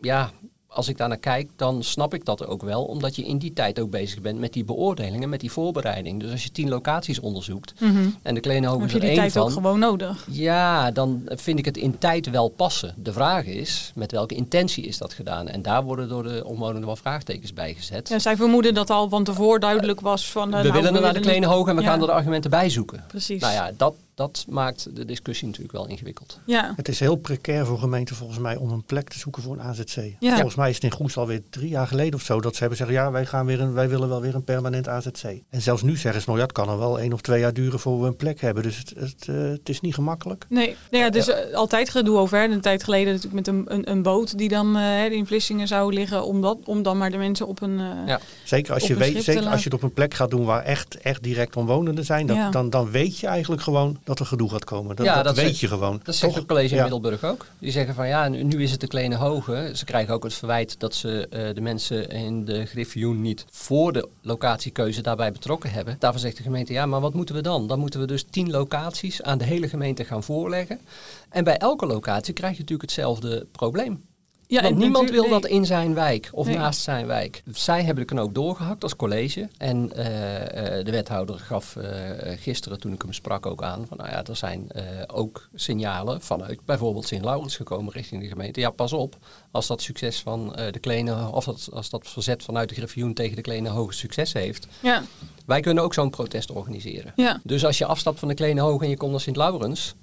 ja, 0.00 0.30
als 0.68 0.88
ik 0.88 0.96
daar 0.96 1.08
naar 1.08 1.16
kijk, 1.18 1.50
dan 1.56 1.82
snap 1.82 2.14
ik 2.14 2.24
dat 2.24 2.46
ook 2.46 2.62
wel. 2.62 2.84
Omdat 2.84 3.16
je 3.16 3.24
in 3.24 3.38
die 3.38 3.52
tijd 3.52 3.80
ook 3.80 3.90
bezig 3.90 4.20
bent 4.20 4.38
met 4.38 4.52
die 4.52 4.64
beoordelingen, 4.64 5.28
met 5.28 5.40
die 5.40 5.52
voorbereiding. 5.52 6.20
Dus 6.20 6.30
als 6.30 6.42
je 6.42 6.50
tien 6.52 6.68
locaties 6.68 7.20
onderzoekt 7.20 7.74
en 8.22 8.34
de 8.34 8.40
Kleine 8.40 8.66
is 8.66 8.72
heb 8.72 8.88
je 8.90 8.94
er 8.94 9.00
die 9.00 9.08
één 9.08 9.18
tijd 9.18 9.36
ook 9.36 9.50
van. 9.50 9.52
gewoon 9.62 9.78
nodig. 9.78 10.26
Ja, 10.30 10.90
dan 10.90 11.22
vind 11.28 11.58
ik 11.58 11.64
het 11.64 11.76
in 11.76 11.98
tijd 11.98 12.30
wel 12.30 12.48
passen. 12.48 12.94
De 12.96 13.12
vraag 13.12 13.44
is, 13.44 13.92
met 13.94 14.12
welke 14.12 14.34
intentie 14.34 14.84
is 14.84 14.98
dat 14.98 15.12
gedaan? 15.12 15.48
En 15.48 15.62
daar 15.62 15.82
worden 15.84 16.08
door 16.08 16.22
de 16.22 16.42
omwonenden 16.44 16.86
wel 16.86 16.96
vraagtekens 16.96 17.52
bij 17.52 17.74
gezet. 17.74 18.08
Ja, 18.08 18.18
zij 18.18 18.36
vermoeden 18.36 18.74
dat 18.74 18.90
al 18.90 19.08
van 19.08 19.24
tevoren 19.24 19.60
duidelijk 19.60 20.00
was 20.00 20.30
van... 20.30 20.54
eh, 20.54 20.60
we 20.62 20.68
nou, 20.68 20.72
willen 20.80 20.94
er 20.94 21.00
naar 21.00 21.14
de 21.14 21.20
Kleine 21.20 21.46
Hoge 21.46 21.70
en 21.70 21.76
we 21.76 21.82
Ja, 21.82 21.88
gaan 21.88 22.00
er 22.00 22.06
de 22.06 22.12
argumenten 22.12 22.50
bij 22.50 22.70
zoeken. 22.70 23.04
Precies. 23.08 23.40
Nou 23.40 23.52
ja, 23.52 23.70
dat 23.76 23.94
dat 24.18 24.44
maakt 24.48 24.96
de 24.96 25.04
discussie 25.04 25.46
natuurlijk 25.46 25.74
wel 25.74 25.88
ingewikkeld. 25.88 26.40
Ja. 26.46 26.72
Het 26.76 26.88
is 26.88 27.00
heel 27.00 27.16
precair 27.16 27.66
voor 27.66 27.78
gemeenten 27.78 28.16
volgens 28.16 28.38
mij 28.38 28.56
om 28.56 28.70
een 28.70 28.84
plek 28.84 29.08
te 29.08 29.18
zoeken 29.18 29.42
voor 29.42 29.52
een 29.52 29.62
AZC. 29.62 29.96
Ja. 30.18 30.34
Volgens 30.34 30.54
mij 30.54 30.68
is 30.68 30.74
het 30.74 30.84
in 30.84 30.92
Goes 30.92 31.16
alweer 31.16 31.42
drie 31.50 31.68
jaar 31.68 31.86
geleden 31.86 32.14
of 32.14 32.22
zo 32.22 32.40
dat 32.40 32.52
ze 32.52 32.58
hebben 32.60 32.78
zeggen 32.78 32.96
ja 32.96 33.10
wij, 33.10 33.26
gaan 33.26 33.46
weer 33.46 33.60
een, 33.60 33.72
wij 33.72 33.88
willen 33.88 34.08
wel 34.08 34.20
weer 34.20 34.34
een 34.34 34.44
permanent 34.44 34.88
AZC. 34.88 35.22
En 35.50 35.62
zelfs 35.62 35.82
nu 35.82 35.96
zeggen 35.96 36.20
ze 36.20 36.26
nou 36.26 36.38
ja 36.38 36.44
het 36.44 36.54
kan 36.54 36.68
er 36.68 36.78
wel 36.78 37.00
één 37.00 37.12
of 37.12 37.20
twee 37.20 37.40
jaar 37.40 37.52
duren 37.52 37.78
voor 37.78 38.00
we 38.00 38.06
een 38.06 38.16
plek 38.16 38.40
hebben. 38.40 38.62
Dus 38.62 38.78
het, 38.78 38.92
het, 38.96 39.28
eh, 39.28 39.34
het 39.36 39.68
is 39.68 39.80
niet 39.80 39.94
gemakkelijk. 39.94 40.46
Nee, 40.48 40.76
nou 40.90 41.04
ja, 41.04 41.12
is 41.12 41.28
eh, 41.28 41.54
altijd 41.54 41.90
gedoe 41.90 42.16
over. 42.16 42.38
Hè. 42.38 42.44
Een 42.44 42.60
tijd 42.60 42.84
geleden 42.84 43.14
natuurlijk 43.14 43.46
met 43.46 43.46
een, 43.46 43.64
een, 43.66 43.90
een 43.90 44.02
boot 44.02 44.38
die 44.38 44.48
dan 44.48 44.76
eh, 44.76 45.12
in 45.12 45.26
Vlissingen 45.26 45.68
zou 45.68 45.92
liggen. 45.92 46.24
Om, 46.24 46.40
dat, 46.40 46.58
om 46.64 46.82
dan 46.82 46.98
maar 46.98 47.10
de 47.10 47.16
mensen 47.16 47.46
op 47.46 47.62
een... 47.62 47.80
Ja. 48.06 48.20
Zeker 48.44 48.74
als 48.74 48.86
je 48.86 48.94
weet, 48.94 49.24
zeker 49.24 49.46
als 49.46 49.62
je 49.62 49.64
het 49.64 49.74
op 49.74 49.82
een 49.82 49.92
plek 49.92 50.14
gaat 50.14 50.30
doen 50.30 50.44
waar 50.44 50.62
echt, 50.62 50.98
echt 51.00 51.22
direct 51.22 51.56
omwonenden 51.56 52.04
zijn, 52.04 52.26
dat, 52.26 52.36
Ja. 52.36 52.50
dan, 52.50 52.70
dan 52.70 52.90
weet 52.90 53.18
je 53.18 53.26
eigenlijk 53.26 53.62
gewoon 53.62 53.98
dat 54.08 54.18
er 54.20 54.26
gedoe 54.26 54.50
gaat 54.50 54.64
komen. 54.64 54.96
Dat, 54.96 55.06
Ja, 55.06 55.14
dat, 55.14 55.24
dat 55.24 55.36
weet 55.36 55.44
zegt- 55.46 55.58
je 55.58 55.68
gewoon. 55.68 56.00
Dat 56.02 56.14
zegt 56.14 56.34
het 56.34 56.46
college 56.46 56.68
in 56.68 56.74
Ja. 56.76 56.82
Middelburg 56.82 57.24
ook. 57.24 57.46
Die 57.58 57.70
zeggen 57.70 57.94
van 57.94 58.08
ja, 58.08 58.28
nu, 58.28 58.42
nu 58.42 58.62
is 58.62 58.70
het 58.70 58.80
de 58.80 58.86
kleine 58.86 59.16
hoge. 59.16 59.70
Ze 59.74 59.84
krijgen 59.84 60.14
ook 60.14 60.22
het 60.22 60.34
verwijt 60.34 60.80
dat 60.80 60.94
ze 60.94 61.26
eh, 61.28 61.54
de 61.54 61.60
mensen 61.60 62.08
in 62.08 62.44
de 62.44 62.66
griffioen 62.66 63.20
niet 63.20 63.44
voor 63.50 63.92
de 63.92 64.08
locatiekeuze 64.22 65.02
daarbij 65.02 65.32
betrokken 65.32 65.70
hebben. 65.70 65.96
Daarvan 65.98 66.20
zegt 66.20 66.36
de 66.36 66.42
gemeente 66.42 66.72
ja, 66.72 66.86
maar 66.86 67.00
wat 67.00 67.14
moeten 67.14 67.34
we 67.34 67.40
dan? 67.40 67.66
Dan 67.66 67.78
moeten 67.78 68.00
we 68.00 68.06
dus 68.06 68.24
tien 68.30 68.50
locaties 68.50 69.22
aan 69.22 69.38
de 69.38 69.44
hele 69.44 69.68
gemeente 69.68 70.04
gaan 70.04 70.22
voorleggen. 70.22 70.80
En 71.28 71.44
bij 71.44 71.56
elke 71.56 71.86
locatie 71.86 72.34
krijg 72.34 72.52
je 72.52 72.58
natuurlijk 72.60 72.90
hetzelfde 72.90 73.46
probleem. 73.52 74.04
Ja, 74.50 74.62
Want 74.62 74.76
niemand 74.76 75.10
wil 75.10 75.28
dat 75.28 75.46
in 75.46 75.66
zijn 75.66 75.94
wijk 75.94 76.28
of 76.32 76.46
Nee. 76.46 76.56
naast 76.56 76.80
zijn 76.80 77.06
wijk. 77.06 77.42
Zij 77.52 77.84
hebben 77.84 78.06
de 78.06 78.14
knoop 78.14 78.34
doorgehakt 78.34 78.82
als 78.82 78.96
college. 78.96 79.48
En 79.58 79.92
eh, 79.92 80.78
eh, 80.78 80.84
de 80.84 80.90
wethouder 80.90 81.38
gaf 81.38 81.76
eh, 81.76 81.90
gisteren, 82.38 82.80
toen 82.80 82.92
ik 82.92 83.02
hem 83.02 83.12
sprak, 83.12 83.46
ook 83.46 83.62
aan 83.62 83.86
van 83.88 83.96
nou 83.96 84.10
ja, 84.10 84.24
er 84.24 84.36
zijn 84.36 84.70
ook 85.06 85.48
signalen 85.54 86.20
vanuit 86.20 86.58
bijvoorbeeld 86.64 87.06
Sint-Laurens 87.06 87.56
gekomen 87.56 87.92
richting 87.92 88.22
de 88.22 88.28
gemeente. 88.28 88.60
Ja, 88.60 88.70
pas 88.70 88.92
op, 88.92 89.16
als 89.50 89.66
dat 89.66 89.82
succes 89.82 90.20
van 90.20 90.52
de 90.70 90.78
kleine, 90.78 91.30
of 91.32 91.44
dat, 91.44 91.68
als 91.72 91.90
dat 91.90 92.08
verzet 92.08 92.42
vanuit 92.42 92.68
de 92.68 92.74
Griffioen 92.74 93.14
tegen 93.14 93.36
de 93.36 93.42
kleine 93.42 93.68
hoge 93.68 93.92
succes 93.92 94.32
heeft. 94.32 94.66
Ja, 94.82 95.02
Wij 95.46 95.60
kunnen 95.60 95.84
ook 95.84 95.94
zo'n 95.94 96.10
protest 96.10 96.50
organiseren. 96.50 97.12
ja. 97.16 97.40
Dus 97.44 97.64
als 97.64 97.78
je 97.78 97.84
afstapt 97.86 98.18
van 98.18 98.28
de 98.28 98.34
kleine 98.34 98.60
hoge 98.60 98.84
en 98.84 98.90
je 98.90 98.96
komt 98.96 99.10
naar 99.10 99.20
Sint-Laurens, 99.20 99.94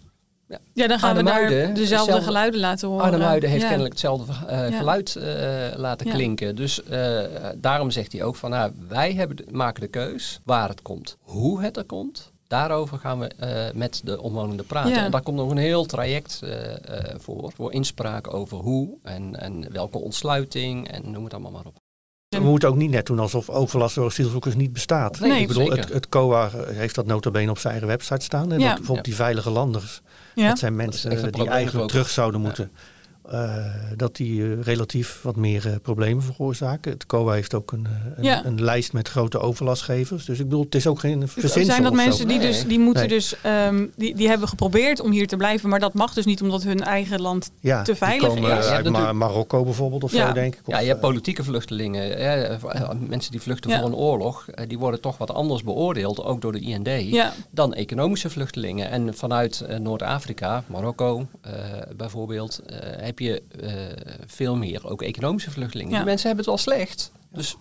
ja, 0.74 0.88
dan 0.88 1.00
gaan 1.00 1.16
we 1.16 1.24
daar 1.24 1.48
dezelfde 1.50 1.80
hetzelfde- 1.82 2.22
geluiden 2.22 2.60
laten 2.60 2.88
horen. 2.88 3.04
Arnhem-Muiden 3.04 3.50
heeft 3.50 3.62
Ja. 3.62 3.68
kennelijk 3.68 3.94
hetzelfde 3.94 4.34
eh, 4.48 4.78
geluid 4.78 5.16
eh, 5.16 5.26
laten 5.76 6.10
klinken. 6.10 6.56
Dus 6.56 6.84
eh, 6.84 7.20
daarom 7.56 7.92
zegt 7.92 8.12
hij 8.12 8.24
ook 8.24 8.36
van 8.36 8.50
nou, 8.50 8.72
wij 8.88 9.14
hebben 9.14 9.38
de- 9.38 9.46
maken 9.52 9.82
de 9.82 9.88
keus 9.88 10.40
waar 10.44 10.70
het 10.70 10.82
komt. 10.82 11.18
Hoe 11.22 11.62
het 11.62 11.78
er 11.78 11.84
komt, 11.86 12.32
daarover 12.48 12.98
gaan 12.98 13.20
we 13.20 13.72
met 13.74 14.02
de 14.04 14.22
omwonenden 14.22 14.66
praten. 14.66 14.92
Ja. 14.92 15.06
En 15.06 15.12
daar 15.12 15.22
komt 15.22 15.38
nog 15.38 15.50
een 15.50 15.58
heel 15.58 15.86
traject 15.86 16.40
voor. 17.18 17.52
Voor 17.56 17.74
inspraak 17.74 18.34
over 18.34 18.58
hoe 18.58 18.90
en, 19.04 19.40
en 19.40 19.72
welke 19.72 19.98
ontsluiting 19.98 20.88
en 20.92 21.12
noem 21.12 21.24
het 21.24 21.34
allemaal 21.34 21.52
maar 21.52 21.66
op. 21.66 21.76
We 22.44 22.50
moeten 22.50 22.70
ook 22.70 22.76
niet 22.76 22.90
net 22.90 23.06
doen 23.06 23.20
alsof 23.20 23.50
overlast 23.50 23.96
door 23.96 24.06
asielzoekers 24.06 24.56
niet 24.56 24.74
bestaat. 24.74 25.20
Nee, 25.20 25.42
ik 25.42 25.48
bedoel, 25.48 25.70
het, 25.72 25.94
het 25.94 26.10
COA 26.10 26.50
heeft 26.66 26.96
dat 26.96 27.06
notabene 27.06 27.50
op 27.50 27.58
zijn 27.58 27.72
eigen 27.72 27.88
website 27.92 28.24
staan. 28.24 28.52
En 28.52 28.60
Ja. 28.60 28.68
dat 28.68 28.76
bijvoorbeeld 28.76 29.06
die 29.06 29.16
veilige 29.16 29.50
landers, 29.50 30.02
Ja. 30.36 30.48
dat 30.48 30.60
zijn 30.60 30.76
mensen 30.76 31.32
die 31.32 31.48
eigenlijk 31.50 31.84
ook. 31.84 31.90
terug 31.90 32.10
zouden 32.10 32.42
moeten. 32.42 32.72
Eh, 33.32 33.66
dat 33.96 34.16
die 34.16 34.44
eh, 34.44 34.62
relatief 34.62 35.20
wat 35.22 35.36
meer 35.36 35.68
eh, 35.68 35.74
problemen 35.82 36.24
veroorzaken. 36.24 36.92
Het 36.92 37.06
COA 37.06 37.34
heeft 37.34 37.54
ook 37.54 37.72
een, 37.72 37.88
een, 38.16 38.24
Ja. 38.24 38.46
een 38.46 38.64
lijst 38.64 38.94
met 38.94 39.08
grote 39.10 39.40
overlastgevers. 39.40 40.26
Dus 40.26 40.40
ik 40.40 40.44
bedoel, 40.46 40.64
het 40.64 40.76
is 40.76 40.88
ook 40.88 41.00
geen 41.00 41.28
verzinsel 41.28 41.64
zijn 41.64 41.84
dat 41.84 41.94
mensen 41.94 42.28
die, 42.28 42.38
Nee. 42.38 42.48
dus, 42.48 42.66
die 42.68 42.80
moeten 42.80 43.08
Nee. 43.08 43.18
dus, 43.18 43.42
ehm, 43.42 43.86
die, 43.96 44.16
die 44.16 44.28
hebben 44.28 44.48
geprobeerd 44.48 45.00
om 45.00 45.12
hier 45.12 45.28
te 45.28 45.38
blijven, 45.38 45.70
maar 45.70 45.80
dat 45.80 45.94
mag 45.94 46.14
dus 46.14 46.26
niet 46.26 46.42
omdat 46.42 46.64
hun 46.64 46.84
eigen 46.84 47.22
land 47.22 47.52
ja, 47.60 47.78
te 47.82 47.92
die 47.92 47.96
veilig 47.96 48.28
komen 48.28 48.58
is. 48.58 48.66
Uit 48.66 48.90
Mar- 48.90 49.16
Marokko 49.16 49.64
bijvoorbeeld 49.64 50.04
of 50.04 50.12
Ja. 50.12 50.28
zo, 50.28 50.34
denk 50.34 50.54
ik. 50.56 50.62
Ja, 50.66 50.80
je 50.80 50.88
hebt 50.88 51.00
politieke 51.00 51.44
vluchtelingen, 51.44 52.18
hè, 52.18 52.58
mensen 53.08 53.32
die 53.32 53.42
vluchten 53.42 53.70
Ja. 53.72 53.78
voor 53.80 53.88
een 53.88 53.96
oorlog, 53.96 54.46
die 54.68 54.78
worden 54.80 55.02
toch 55.02 55.18
wat 55.18 55.34
anders 55.34 55.64
beoordeeld, 55.64 56.24
ook 56.24 56.42
door 56.42 56.52
de 56.52 56.60
IND. 56.60 56.88
Ja, 57.12 57.34
dan 57.52 57.74
economische 57.74 58.30
vluchtelingen. 58.30 58.90
En 58.90 59.14
vanuit 59.16 59.66
Noord-Afrika, 59.82 60.64
Marokko 60.68 61.28
eh, 61.42 61.52
bijvoorbeeld, 61.98 62.60
eh, 62.66 63.08
heb 63.16 63.20
je 63.20 63.44
eh, 63.62 63.74
veel 64.28 64.56
meer 64.56 64.88
ook 64.90 65.02
economische 65.02 65.52
vluchtelingen. 65.52 65.92
Ja. 65.92 65.98
Die 65.98 66.06
mensen 66.06 66.28
hebben 66.28 66.46
het 66.46 66.64
wel 66.66 66.76
slecht. 66.76 67.12
Dus 67.30 67.56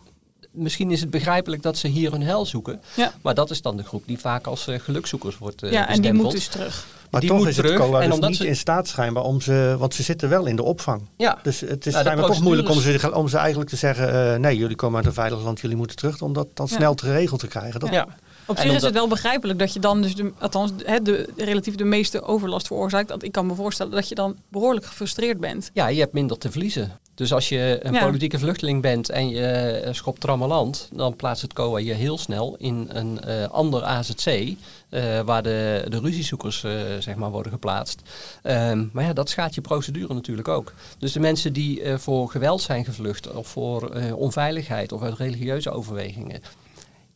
misschien 0.52 0.90
is 0.90 1.00
het 1.00 1.10
begrijpelijk 1.10 1.62
dat 1.62 1.76
ze 1.76 1.88
hier 1.88 2.10
hun 2.12 2.22
hel 2.22 2.46
zoeken. 2.46 2.80
ja. 2.96 3.12
Maar 3.22 3.34
dat 3.34 3.50
is 3.50 3.62
dan 3.62 3.76
de 3.76 3.82
groep 3.82 4.02
die 4.06 4.18
vaak 4.18 4.46
als 4.46 4.66
eh, 4.66 4.78
gelukzoekers 4.80 5.38
wordt 5.38 5.62
eh 5.62 5.72
ja 5.72 5.88
en 5.88 6.00
die 6.02 6.12
moet 6.12 6.30
dus 6.30 6.46
terug. 6.46 6.86
Maar 7.10 7.20
die 7.20 7.30
toch 7.30 7.46
is 7.46 7.56
het 7.56 7.74
COA 7.74 8.06
dus 8.06 8.18
niet 8.28 8.36
ze- 8.36 8.46
in 8.46 8.56
staat 8.56 8.88
schijnbaar 8.88 9.22
om 9.22 9.40
ze... 9.40 9.74
Want 9.78 9.94
ze 9.94 10.02
zitten 10.02 10.28
wel 10.28 10.46
in 10.46 10.56
de 10.56 10.62
opvang. 10.62 11.02
Ja, 11.16 11.38
Dus 11.42 11.60
het 11.60 11.86
is 11.86 11.92
schijnbaar 11.94 12.26
toch 12.26 12.40
moeilijk 12.42 12.68
om 12.68 12.80
ze, 12.80 13.14
om 13.14 13.28
ze 13.28 13.36
eigenlijk 13.36 13.70
te 13.70 13.76
zeggen... 13.76 14.32
eh, 14.32 14.38
nee, 14.38 14.56
jullie 14.56 14.76
komen 14.76 14.96
uit 14.96 15.06
een 15.06 15.12
veilig 15.12 15.42
land, 15.42 15.60
jullie 15.60 15.76
moeten 15.76 15.96
terug... 15.96 16.22
om 16.22 16.32
dat 16.32 16.46
dan 16.54 16.66
Ja. 16.70 16.76
snel 16.76 16.94
te 16.94 17.04
geregeld 17.06 17.40
te 17.40 17.46
krijgen. 17.46 17.80
Dat, 17.80 17.90
ja. 17.90 18.06
Op 18.46 18.59
zich 18.59 18.72
is 18.72 18.83
het 18.83 18.92
wel 18.92 19.09
begrijpelijk 19.09 19.59
dat 19.59 19.72
je 19.72 19.80
dan 19.80 20.02
dus, 20.02 20.14
de, 20.14 20.33
althans 20.38 20.72
hè, 20.85 21.02
de, 21.02 21.28
relatief 21.37 21.74
de 21.74 21.85
meeste 21.85 22.22
overlast 22.22 22.66
veroorzaakt. 22.66 23.09
Want 23.09 23.22
ik 23.22 23.33
kan 23.33 23.46
me 23.46 23.54
voorstellen 23.54 23.92
dat 23.92 24.09
je 24.09 24.14
dan 24.14 24.37
behoorlijk 24.48 24.87
gefrustreerd 24.87 25.40
bent. 25.40 25.70
ja, 25.72 25.87
je 25.88 26.00
hebt 26.00 26.12
minder 26.12 26.38
te 26.38 26.50
verliezen. 26.50 26.98
Dus 27.14 27.33
als 27.33 27.48
je 27.48 27.78
een 27.83 27.92
Ja. 27.92 28.04
politieke 28.04 28.38
vluchteling 28.38 28.83
bent 28.83 29.11
en 29.11 29.28
je 29.28 29.46
eh, 29.46 29.92
schopt 29.92 30.20
trammeland, 30.20 30.88
dan 30.92 31.16
plaatst 31.16 31.42
het 31.42 31.52
COA 31.52 31.78
je 31.78 31.92
heel 31.92 32.18
snel 32.18 32.57
in 32.59 32.88
een 32.92 33.20
eh, 33.20 33.48
ander 33.48 33.83
AZC, 33.83 34.26
eh, 34.26 35.20
waar 35.20 35.42
de, 35.42 35.87
de 35.88 35.98
ruziezoekers 35.98 36.64
zeg 36.98 37.14
maar 37.14 37.30
worden 37.30 37.52
geplaatst. 37.52 38.02
Ehm, 38.42 38.85
maar 38.92 39.04
ja, 39.04 39.12
dat 39.12 39.28
schaadt 39.28 39.54
je 39.54 39.61
procedure 39.61 40.14
natuurlijk 40.14 40.48
ook. 40.48 40.72
Dus 40.98 41.12
de 41.12 41.20
mensen 41.20 41.52
die 41.52 41.83
voor 41.98 42.30
geweld 42.30 42.62
zijn 42.62 42.85
gevlucht 42.85 43.33
of 43.33 43.48
voor 43.48 43.92
onveiligheid 44.16 44.92
of 44.92 45.02
uit 45.02 45.18
religieuze 45.18 45.70
overwegingen, 45.70 46.42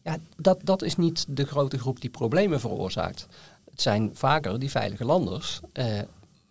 ja, 0.08 0.18
dat, 0.36 0.58
dat 0.62 0.82
is 0.82 0.96
niet 0.96 1.26
de 1.28 1.44
grote 1.44 1.78
groep 1.78 2.00
die 2.00 2.10
problemen 2.10 2.60
veroorzaakt. 2.60 3.26
Het 3.70 3.82
zijn 3.82 4.10
vaker 4.14 4.58
die 4.58 4.70
veilige 4.70 5.04
landers. 5.04 5.60
eh, 5.72 5.86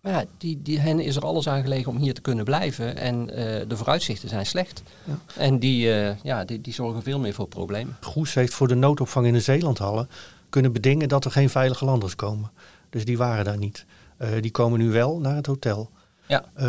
maar 0.02 0.12
ja, 0.12 0.26
die, 0.38 0.62
die, 0.62 0.80
hen 0.80 1.00
is 1.00 1.16
er 1.16 1.26
alles 1.26 1.48
aan 1.50 1.62
gelegen 1.62 1.92
om 1.92 1.98
hier 1.98 2.14
te 2.14 2.22
kunnen 2.22 2.46
blijven. 2.46 2.98
En 2.98 3.30
eh, 3.30 3.68
de 3.68 3.78
vooruitzichten 3.78 4.30
zijn 4.30 4.46
slecht. 4.46 4.84
Ja. 5.04 5.20
En 5.36 5.60
die, 5.60 5.94
eh, 5.94 6.16
ja, 6.24 6.46
die, 6.46 6.62
die 6.62 6.74
zorgen 6.74 7.04
veel 7.04 7.20
meer 7.20 7.34
voor 7.34 7.48
problemen. 7.48 7.98
Goes 8.02 8.34
heeft 8.34 8.54
voor 8.54 8.68
de 8.68 8.76
noodopvang 8.76 9.26
in 9.26 9.34
de 9.34 9.40
Zeelandhallen... 9.40 10.10
kunnen 10.50 10.72
bedingen 10.72 11.08
dat 11.08 11.26
er 11.26 11.32
geen 11.32 11.50
veilige 11.50 11.86
landers 11.86 12.16
komen. 12.16 12.52
Dus 12.90 13.06
die 13.06 13.18
waren 13.18 13.46
daar 13.46 13.58
niet. 13.58 13.86
Eh, 14.18 14.30
die 14.42 14.52
komen 14.52 14.80
nu 14.80 14.90
wel 14.90 15.20
naar 15.20 15.36
het 15.36 15.46
hotel. 15.46 15.90
Ja. 16.28 16.46
Eh, 16.54 16.66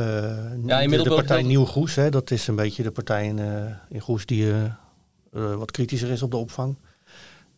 de, 0.89 1.03
de 1.03 1.15
partij 1.15 1.43
Nieuw 1.43 1.65
Goes, 1.65 1.95
hè, 1.95 2.11
dat 2.11 2.31
is 2.31 2.47
een 2.47 2.57
beetje 2.57 2.83
de 2.83 2.91
partij 2.91 3.27
in, 3.27 3.39
eh, 3.39 3.47
in 3.89 4.01
Goes 4.01 4.27
die 4.27 4.53
wat 5.31 5.71
kritischer 5.71 6.11
is 6.11 6.23
op 6.23 6.31
de 6.31 6.37
opvang. 6.37 6.77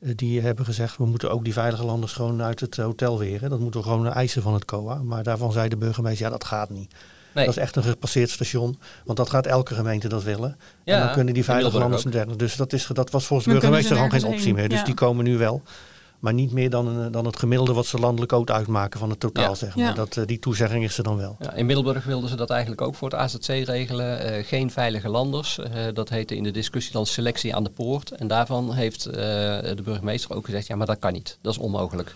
Eh, 0.01 0.13
die 0.17 0.41
hebben 0.41 0.65
gezegd, 0.65 0.97
we 0.97 1.07
moeten 1.07 1.31
ook 1.31 1.45
die 1.45 1.53
veilige 1.53 1.85
landers 1.85 2.13
gewoon 2.13 2.43
uit 2.43 2.61
het 2.61 2.77
hotel 2.77 3.19
weren. 3.19 3.51
Dat 3.51 3.61
moeten 3.61 3.81
we 3.81 3.87
gewoon 3.87 4.13
eisen 4.13 4.43
van 4.43 4.55
het 4.55 4.65
COA. 4.65 4.95
Maar 4.95 5.23
daarvan 5.23 5.53
zei 5.53 5.69
de 5.69 5.77
burgemeester, 5.77 6.25
ja 6.25 6.31
dat 6.31 6.45
gaat 6.45 6.71
niet. 6.71 6.95
Nee. 7.35 7.45
Dat 7.45 7.57
is 7.57 7.63
echt 7.63 7.77
een 7.77 7.83
gepasseerd 7.83 8.31
station. 8.31 8.79
Want 9.05 9.19
dat 9.19 9.31
gaat 9.31 9.47
elke 9.47 9.75
gemeente 9.75 10.09
dat 10.09 10.23
willen. 10.23 10.57
Ja, 10.85 10.95
en 10.95 11.05
dan 11.05 11.13
kunnen 11.13 11.35
die 11.35 11.45
veilige 11.45 11.79
landers... 11.79 12.03
Dus 12.37 12.57
dat, 12.57 12.73
is, 12.73 12.87
dat 12.87 13.11
was 13.11 13.27
volgens 13.27 13.49
de 13.49 13.55
burgemeester 13.55 13.97
gewoon 13.97 14.11
geen 14.11 14.25
optie 14.25 14.45
heen, 14.45 14.55
meer. 14.55 14.69
Dus 14.69 14.79
ja. 14.79 14.85
die 14.85 14.95
komen 14.95 15.25
nu 15.25 15.39
wel. 15.39 15.63
Maar 16.21 16.35
niet 16.35 16.53
meer 16.53 16.71
dan, 16.71 16.87
een- 16.87 17.13
dan 17.13 17.27
het 17.27 17.39
gemiddelde 17.39 17.73
wat 17.73 17.87
ze 17.87 17.99
landelijk 17.99 18.33
ook 18.33 18.51
uitmaken 18.51 19.01
van 19.01 19.11
het 19.11 19.21
totaal. 19.21 19.49
Ja. 19.49 19.55
Zeg 19.55 19.77
maar. 19.77 19.85
Ja. 19.85 19.93
dat, 19.93 20.17
eh, 20.17 20.27
die 20.27 20.39
toezegging 20.39 20.85
is 20.85 20.99
er 20.99 21.05
dan 21.05 21.17
wel. 21.17 21.37
Ja, 21.41 21.53
in 21.55 21.67
Middelburg 21.67 22.05
wilden 22.05 22.29
ze 22.31 22.37
dat 22.37 22.51
eigenlijk 22.51 22.81
ook 22.81 22.95
voor 22.95 23.11
het 23.11 23.19
AZC 23.19 23.47
regelen. 23.47 24.21
Eh, 24.21 24.45
geen 24.47 24.71
veilige 24.71 25.09
landers. 25.09 25.59
Eh, 25.59 25.71
dat 25.95 26.09
heette 26.09 26.37
in 26.37 26.43
de 26.43 26.51
discussie 26.51 26.93
dan 26.93 27.07
selectie 27.07 27.55
aan 27.55 27.65
de 27.65 27.71
poort. 27.71 28.11
En 28.11 28.27
daarvan 28.27 28.73
heeft 28.75 29.07
eh, 29.07 29.13
de 29.15 29.81
burgemeester 29.85 30.37
ook 30.37 30.45
gezegd, 30.45 30.67
ja 30.67 30.77
maar 30.77 30.87
dat 30.87 30.99
kan 30.99 31.13
niet. 31.13 31.39
Dat 31.41 31.53
is 31.53 31.59
onmogelijk. 31.59 32.15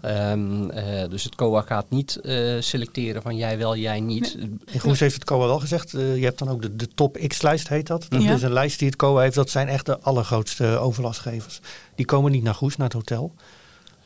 Ehm, 0.00 0.70
eh, 0.70 1.08
dus 1.10 1.24
het 1.24 1.34
COA 1.34 1.60
gaat 1.60 1.90
niet 1.90 2.16
eh, 2.16 2.60
selecteren 2.60 3.22
van 3.22 3.36
jij 3.36 3.58
wel, 3.58 3.76
jij 3.76 4.00
niet. 4.00 4.36
In 4.72 4.80
Goes 4.80 5.00
heeft 5.00 5.14
het 5.14 5.24
COA 5.24 5.46
wel 5.46 5.58
gezegd. 5.60 5.94
eh, 5.94 6.16
je 6.16 6.24
hebt 6.24 6.38
dan 6.38 6.48
ook 6.48 6.62
de, 6.62 6.76
de 6.76 6.88
top 6.94 7.18
X-lijst 7.26 7.68
heet 7.68 7.86
dat. 7.86 8.06
Dat 8.08 8.22
Ja. 8.22 8.34
is 8.34 8.42
een 8.42 8.52
lijst 8.52 8.78
die 8.78 8.88
het 8.88 8.96
COA 8.96 9.20
heeft. 9.22 9.34
Dat 9.34 9.50
zijn 9.50 9.68
echt 9.68 9.86
de 9.86 9.98
allergrootste 10.00 10.64
overlastgevers. 10.78 11.60
Die 12.00 12.08
komen 12.08 12.32
niet 12.32 12.42
naar 12.42 12.54
Goes, 12.54 12.76
naar 12.76 12.86
het 12.86 12.96
hotel. 12.96 13.34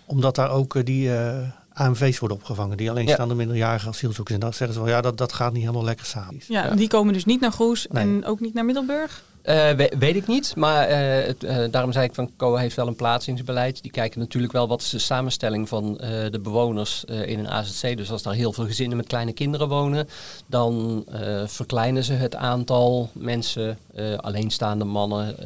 Omdat 0.04 0.34
daar 0.34 0.50
ook 0.50 0.74
eh, 0.76 0.84
die 0.84 1.16
eh, 1.16 1.48
AMV's 1.72 2.18
worden 2.18 2.36
opgevangen. 2.36 2.76
Die 2.76 2.90
alleenstaande 2.90 3.34
minderjarige 3.34 3.88
asielzoekers. 3.88 4.34
En 4.34 4.40
dan 4.40 4.52
zeggen 4.52 4.76
ze 4.76 4.82
wel, 4.82 4.92
ja 4.92 5.00
dat, 5.00 5.18
dat 5.18 5.32
gaat 5.32 5.52
niet 5.52 5.62
helemaal 5.62 5.84
lekker 5.84 6.06
samen. 6.06 6.40
Ja, 6.48 6.64
Ja. 6.64 6.74
die 6.74 6.88
komen 6.88 7.12
dus 7.12 7.24
niet 7.24 7.40
naar 7.40 7.52
Goes 7.52 7.86
Nee. 7.90 8.02
en 8.04 8.24
ook 8.24 8.40
niet 8.40 8.54
naar 8.54 8.64
Middelburg. 8.64 9.22
Uh, 9.44 9.70
weet 9.98 10.16
ik 10.16 10.26
niet, 10.26 10.56
maar 10.56 10.88
het, 10.88 11.44
uh, 11.44 11.64
daarom 11.70 11.92
zei 11.92 12.04
ik 12.04 12.14
van 12.14 12.30
COA 12.36 12.58
heeft 12.58 12.76
wel 12.76 12.86
een 12.86 12.96
plaatsingsbeleid. 12.96 13.82
Die 13.82 13.90
kijken 13.90 14.20
natuurlijk 14.20 14.52
wel 14.52 14.68
wat 14.68 14.80
is 14.80 14.90
de 14.90 14.98
samenstelling 14.98 15.68
van 15.68 15.94
de 16.30 16.40
bewoners 16.42 17.04
in 17.04 17.38
een 17.38 17.48
AZC. 17.48 17.96
Dus 17.96 18.10
als 18.10 18.22
daar 18.22 18.34
heel 18.34 18.52
veel 18.52 18.66
gezinnen 18.66 18.96
met 18.96 19.06
kleine 19.06 19.32
kinderen 19.32 19.68
wonen, 19.68 20.08
dan 20.46 21.04
verkleinen 21.46 22.04
ze 22.04 22.12
het 22.12 22.34
aantal 22.34 23.10
mensen, 23.12 23.78
alleenstaande 24.16 24.84
mannen. 24.84 25.36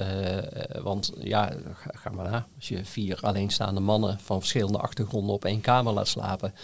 want 0.82 1.12
ja, 1.18 1.52
ga, 1.74 1.90
ga, 1.94 2.10
maar 2.10 2.30
na, 2.30 2.46
als 2.56 2.68
je 2.68 2.84
vier 2.84 3.18
alleenstaande 3.20 3.80
mannen 3.80 4.18
van 4.22 4.38
verschillende 4.38 4.78
achtergronden 4.78 5.34
op 5.34 5.44
één 5.44 5.60
kamer 5.60 5.92
laat 5.92 6.08
slapen, 6.08 6.54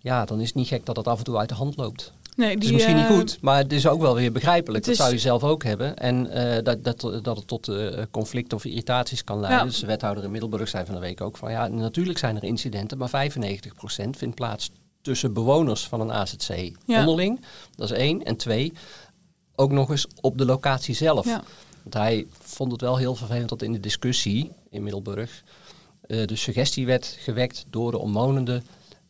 ja, 0.00 0.24
dan 0.24 0.40
is 0.40 0.46
het 0.46 0.54
niet 0.54 0.68
gek 0.68 0.86
dat 0.86 0.94
dat 0.94 1.06
af 1.06 1.18
en 1.18 1.24
toe 1.24 1.36
uit 1.36 1.48
de 1.48 1.54
hand 1.54 1.76
loopt. 1.76 2.12
Nee, 2.38 2.48
die, 2.48 2.56
het 2.56 2.64
is 2.64 2.72
misschien 2.72 2.96
niet 2.96 3.04
eh, 3.04 3.16
goed, 3.16 3.38
maar 3.40 3.56
het 3.56 3.72
is 3.72 3.86
ook 3.86 4.00
wel 4.00 4.14
weer 4.14 4.32
begrijpelijk. 4.32 4.84
Dat 4.84 4.96
zou 4.96 5.12
je 5.12 5.18
zelf 5.18 5.44
ook 5.44 5.64
hebben. 5.64 5.96
En 5.96 6.26
uh, 6.26 6.56
dat, 6.62 6.84
dat, 6.84 7.00
dat 7.22 7.36
het 7.36 7.46
tot 7.46 7.68
uh, 7.68 8.02
conflicten 8.10 8.56
of 8.56 8.64
irritaties 8.64 9.24
kan 9.24 9.40
leiden. 9.40 9.66
Dus 9.66 9.80
de 9.80 9.86
wethouder 9.86 10.24
in 10.24 10.30
Middelburg 10.30 10.68
zei 10.68 10.84
van 10.84 10.94
de 10.94 11.00
week 11.00 11.20
ook 11.20 11.36
van 11.36 11.50
ja, 11.50 11.68
natuurlijk 11.68 12.18
zijn 12.18 12.36
er 12.36 12.44
incidenten, 12.44 12.98
maar 12.98 13.30
95% 13.30 14.10
vindt 14.10 14.34
plaats 14.34 14.70
tussen 15.02 15.32
bewoners 15.32 15.86
van 15.86 16.00
een 16.00 16.12
AZC 16.12 16.72
onderling. 16.86 17.40
Dat 17.74 17.90
is 17.90 17.96
één. 17.96 18.24
En 18.24 18.36
twee, 18.36 18.72
ook 19.54 19.70
nog 19.70 19.90
eens 19.90 20.06
op 20.20 20.38
de 20.38 20.44
locatie 20.44 20.94
zelf. 20.94 21.26
Want 21.82 21.94
hij 21.94 22.26
vond 22.40 22.72
het 22.72 22.80
wel 22.80 22.96
heel 22.96 23.14
vervelend 23.14 23.48
dat 23.48 23.62
in 23.62 23.72
de 23.72 23.80
discussie 23.80 24.52
in 24.70 24.82
Middelburg 24.82 25.42
de 26.06 26.36
suggestie 26.36 26.86
werd 26.86 27.16
gewekt 27.18 27.64
door 27.70 27.90
de 27.90 27.98
omwonenden 27.98 28.62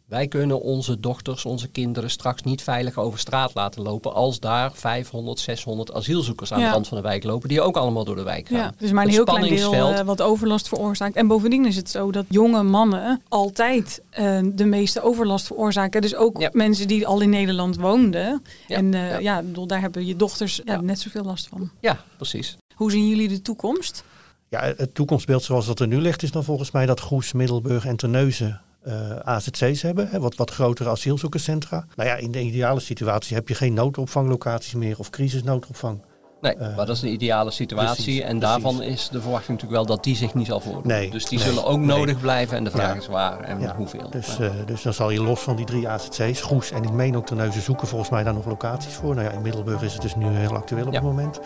wij 0.08 0.28
kunnen 0.28 0.60
onze 0.60 1.00
dochters, 1.00 1.44
onze 1.44 1.68
kinderen 1.68 2.10
straks 2.10 2.42
niet 2.42 2.62
veilig 2.62 2.98
over 2.98 3.18
straat 3.18 3.54
laten 3.54 3.82
lopen 3.82 4.14
als 4.14 4.40
daar 4.40 4.72
500, 4.72 5.38
600 5.38 5.92
asielzoekers 5.92 6.52
aan 6.52 6.60
de 6.60 6.70
rand 6.70 6.88
van 6.88 6.96
de 6.96 7.02
wijk 7.02 7.24
lopen, 7.24 7.48
die 7.48 7.60
ook 7.60 7.76
allemaal 7.76 8.04
door 8.04 8.16
de 8.16 8.22
wijk 8.22 8.48
gaan. 8.48 8.58
Ja, 8.58 8.72
dus 8.78 8.92
maar 8.92 9.04
een 9.04 9.10
heel 9.10 9.24
klein 9.24 9.54
deel 9.54 9.92
uh, 9.92 10.00
wat 10.00 10.22
overlast 10.22 10.68
veroorzaakt. 10.68 11.16
En 11.16 11.26
bovendien 11.26 11.66
is 11.66 11.76
het 11.76 11.90
zo 11.90 12.10
dat 12.10 12.24
jonge 12.28 12.62
mannen 12.62 13.22
altijd 13.28 14.02
uh, 14.18 14.40
de 14.54 14.64
meeste 14.64 15.02
overlast 15.02 15.46
veroorzaken. 15.46 16.00
Dus 16.00 16.14
ook 16.14 16.52
mensen 16.52 16.88
die 16.88 17.06
al 17.06 17.20
in 17.20 17.30
Nederland 17.30 17.76
woonden. 17.76 18.42
En 18.68 18.92
uh, 18.92 19.20
ja, 19.20 19.42
bedoel, 19.42 19.66
daar 19.66 19.80
hebben 19.80 20.06
je 20.06 20.16
dochters 20.16 20.60
net 20.80 21.00
zoveel 21.00 21.24
last 21.24 21.48
van. 21.48 21.70
Ja, 21.80 22.04
precies. 22.16 22.56
Hoe 22.74 22.90
zien 22.90 23.08
jullie 23.08 23.28
de 23.28 23.42
toekomst? 23.42 24.04
Ja, 24.48 24.60
het 24.76 24.94
toekomstbeeld 24.94 25.42
zoals 25.42 25.66
dat 25.66 25.80
er 25.80 25.86
nu 25.86 26.00
ligt 26.00 26.22
is 26.22 26.30
dan 26.30 26.44
volgens 26.44 26.70
mij 26.70 26.86
dat 26.86 27.00
Goes, 27.00 27.32
Middelburg 27.32 27.84
en 27.84 27.96
Terneuzen 27.96 28.60
uh, 28.88 29.10
eh, 29.10 29.18
AZC's 29.18 29.82
hebben, 29.82 30.08
hè, 30.08 30.20
wat, 30.20 30.34
wat 30.34 30.50
grotere 30.50 30.90
asielzoekerscentra. 30.90 31.86
Nou 31.96 32.08
ja, 32.08 32.14
in 32.14 32.30
de 32.30 32.40
ideale 32.40 32.80
situatie 32.80 33.36
heb 33.36 33.48
je 33.48 33.54
geen 33.54 33.74
noodopvanglocaties 33.74 34.74
meer 34.74 34.98
of 34.98 35.10
crisisnoodopvang. 35.10 36.00
Nee, 36.40 36.54
uh, 36.54 36.76
maar 36.76 36.86
dat 36.86 36.96
is 36.96 37.00
de 37.00 37.10
ideale 37.10 37.50
situatie. 37.50 38.24
en 38.24 38.38
daarvan 38.38 38.82
is 38.82 39.08
de 39.08 39.20
verwachting 39.20 39.60
natuurlijk 39.60 39.86
wel 39.86 39.96
dat 39.96 40.04
die 40.04 40.16
zich 40.16 40.34
niet 40.34 40.46
zal 40.46 40.60
voordoen. 40.60 40.86
Nee, 40.86 41.10
dus 41.10 41.24
die 41.24 41.38
zullen 41.38 41.64
ook 41.64 41.78
nodig 41.78 42.20
blijven. 42.20 42.56
En 42.56 42.64
de 42.64 42.70
vraag 42.70 42.96
is 42.96 43.06
waar 43.06 43.40
en 43.40 43.74
hoeveel. 43.76 44.10
Dus, 44.10 44.38
uh, 44.40 44.50
dus 44.66 44.82
dan 44.82 44.92
zal 44.92 45.10
je 45.10 45.22
los 45.22 45.40
van 45.40 45.56
die 45.56 45.66
drie 45.66 45.88
AZC's, 45.88 46.40
Goes 46.40 46.70
en 46.70 46.82
ik 46.82 46.92
meen 46.92 47.16
ook 47.16 47.26
Terneuzen 47.26 47.62
zoeken 47.62 47.88
volgens 47.88 48.10
mij 48.10 48.24
daar 48.24 48.34
nog 48.34 48.46
locaties 48.46 48.94
voor. 48.94 49.14
Nou 49.14 49.26
ja, 49.26 49.32
in 49.32 49.42
Middelburg 49.42 49.82
is 49.82 49.92
het 49.92 50.02
dus 50.02 50.14
nu 50.14 50.26
heel 50.26 50.54
actueel 50.54 50.86
op 50.86 50.92
het 50.92 51.02
moment. 51.02 51.40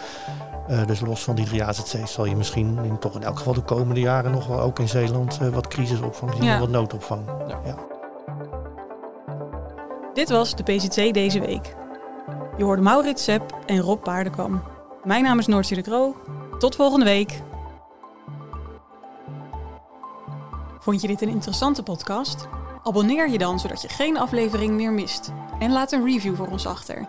Uh, 0.70 0.86
dus 0.86 1.00
los 1.00 1.22
van 1.22 1.34
die 1.34 1.44
drie 1.44 1.64
AZC's 1.64 2.12
zal 2.12 2.24
je 2.24 2.36
misschien 2.36 2.78
in, 2.84 2.98
toch 2.98 3.14
in 3.14 3.22
elk 3.22 3.38
geval 3.38 3.54
de 3.54 3.60
komende 3.60 4.00
jaren 4.00 4.30
nog 4.30 4.46
wel 4.46 4.60
ook 4.60 4.78
in 4.78 4.88
Zeeland 4.88 5.38
wat 5.38 5.68
crisisopvang 5.68 6.34
zien, 6.34 6.58
wat 6.58 6.68
noodopvang. 6.68 7.22
Ja. 7.64 7.76
Dit 10.14 10.28
was 10.30 10.54
de 10.54 10.62
PCC 10.62 11.14
deze 11.14 11.40
week. 11.40 11.76
Je 12.56 12.64
hoorde 12.64 12.82
Maurits 12.82 13.24
Sepp 13.24 13.58
en 13.66 13.78
Rob 13.80 14.02
Paardenkwam. 14.02 14.62
Mijn 15.04 15.22
naam 15.22 15.38
is 15.38 15.46
Noortje 15.46 15.74
de 15.74 15.82
Kroo. 15.82 16.16
Tot 16.58 16.76
volgende 16.76 17.04
week. 17.04 17.42
Vond 20.78 21.00
je 21.00 21.06
dit 21.06 21.22
een 21.22 21.28
interessante 21.28 21.82
podcast? 21.82 22.48
Abonneer 22.82 23.30
je 23.30 23.38
dan 23.38 23.60
zodat 23.60 23.82
je 23.82 23.88
geen 23.88 24.18
aflevering 24.18 24.74
meer 24.74 24.92
mist. 24.92 25.32
En 25.58 25.72
laat 25.72 25.92
een 25.92 26.04
review 26.04 26.36
voor 26.36 26.48
ons 26.48 26.66
achter. 26.66 27.08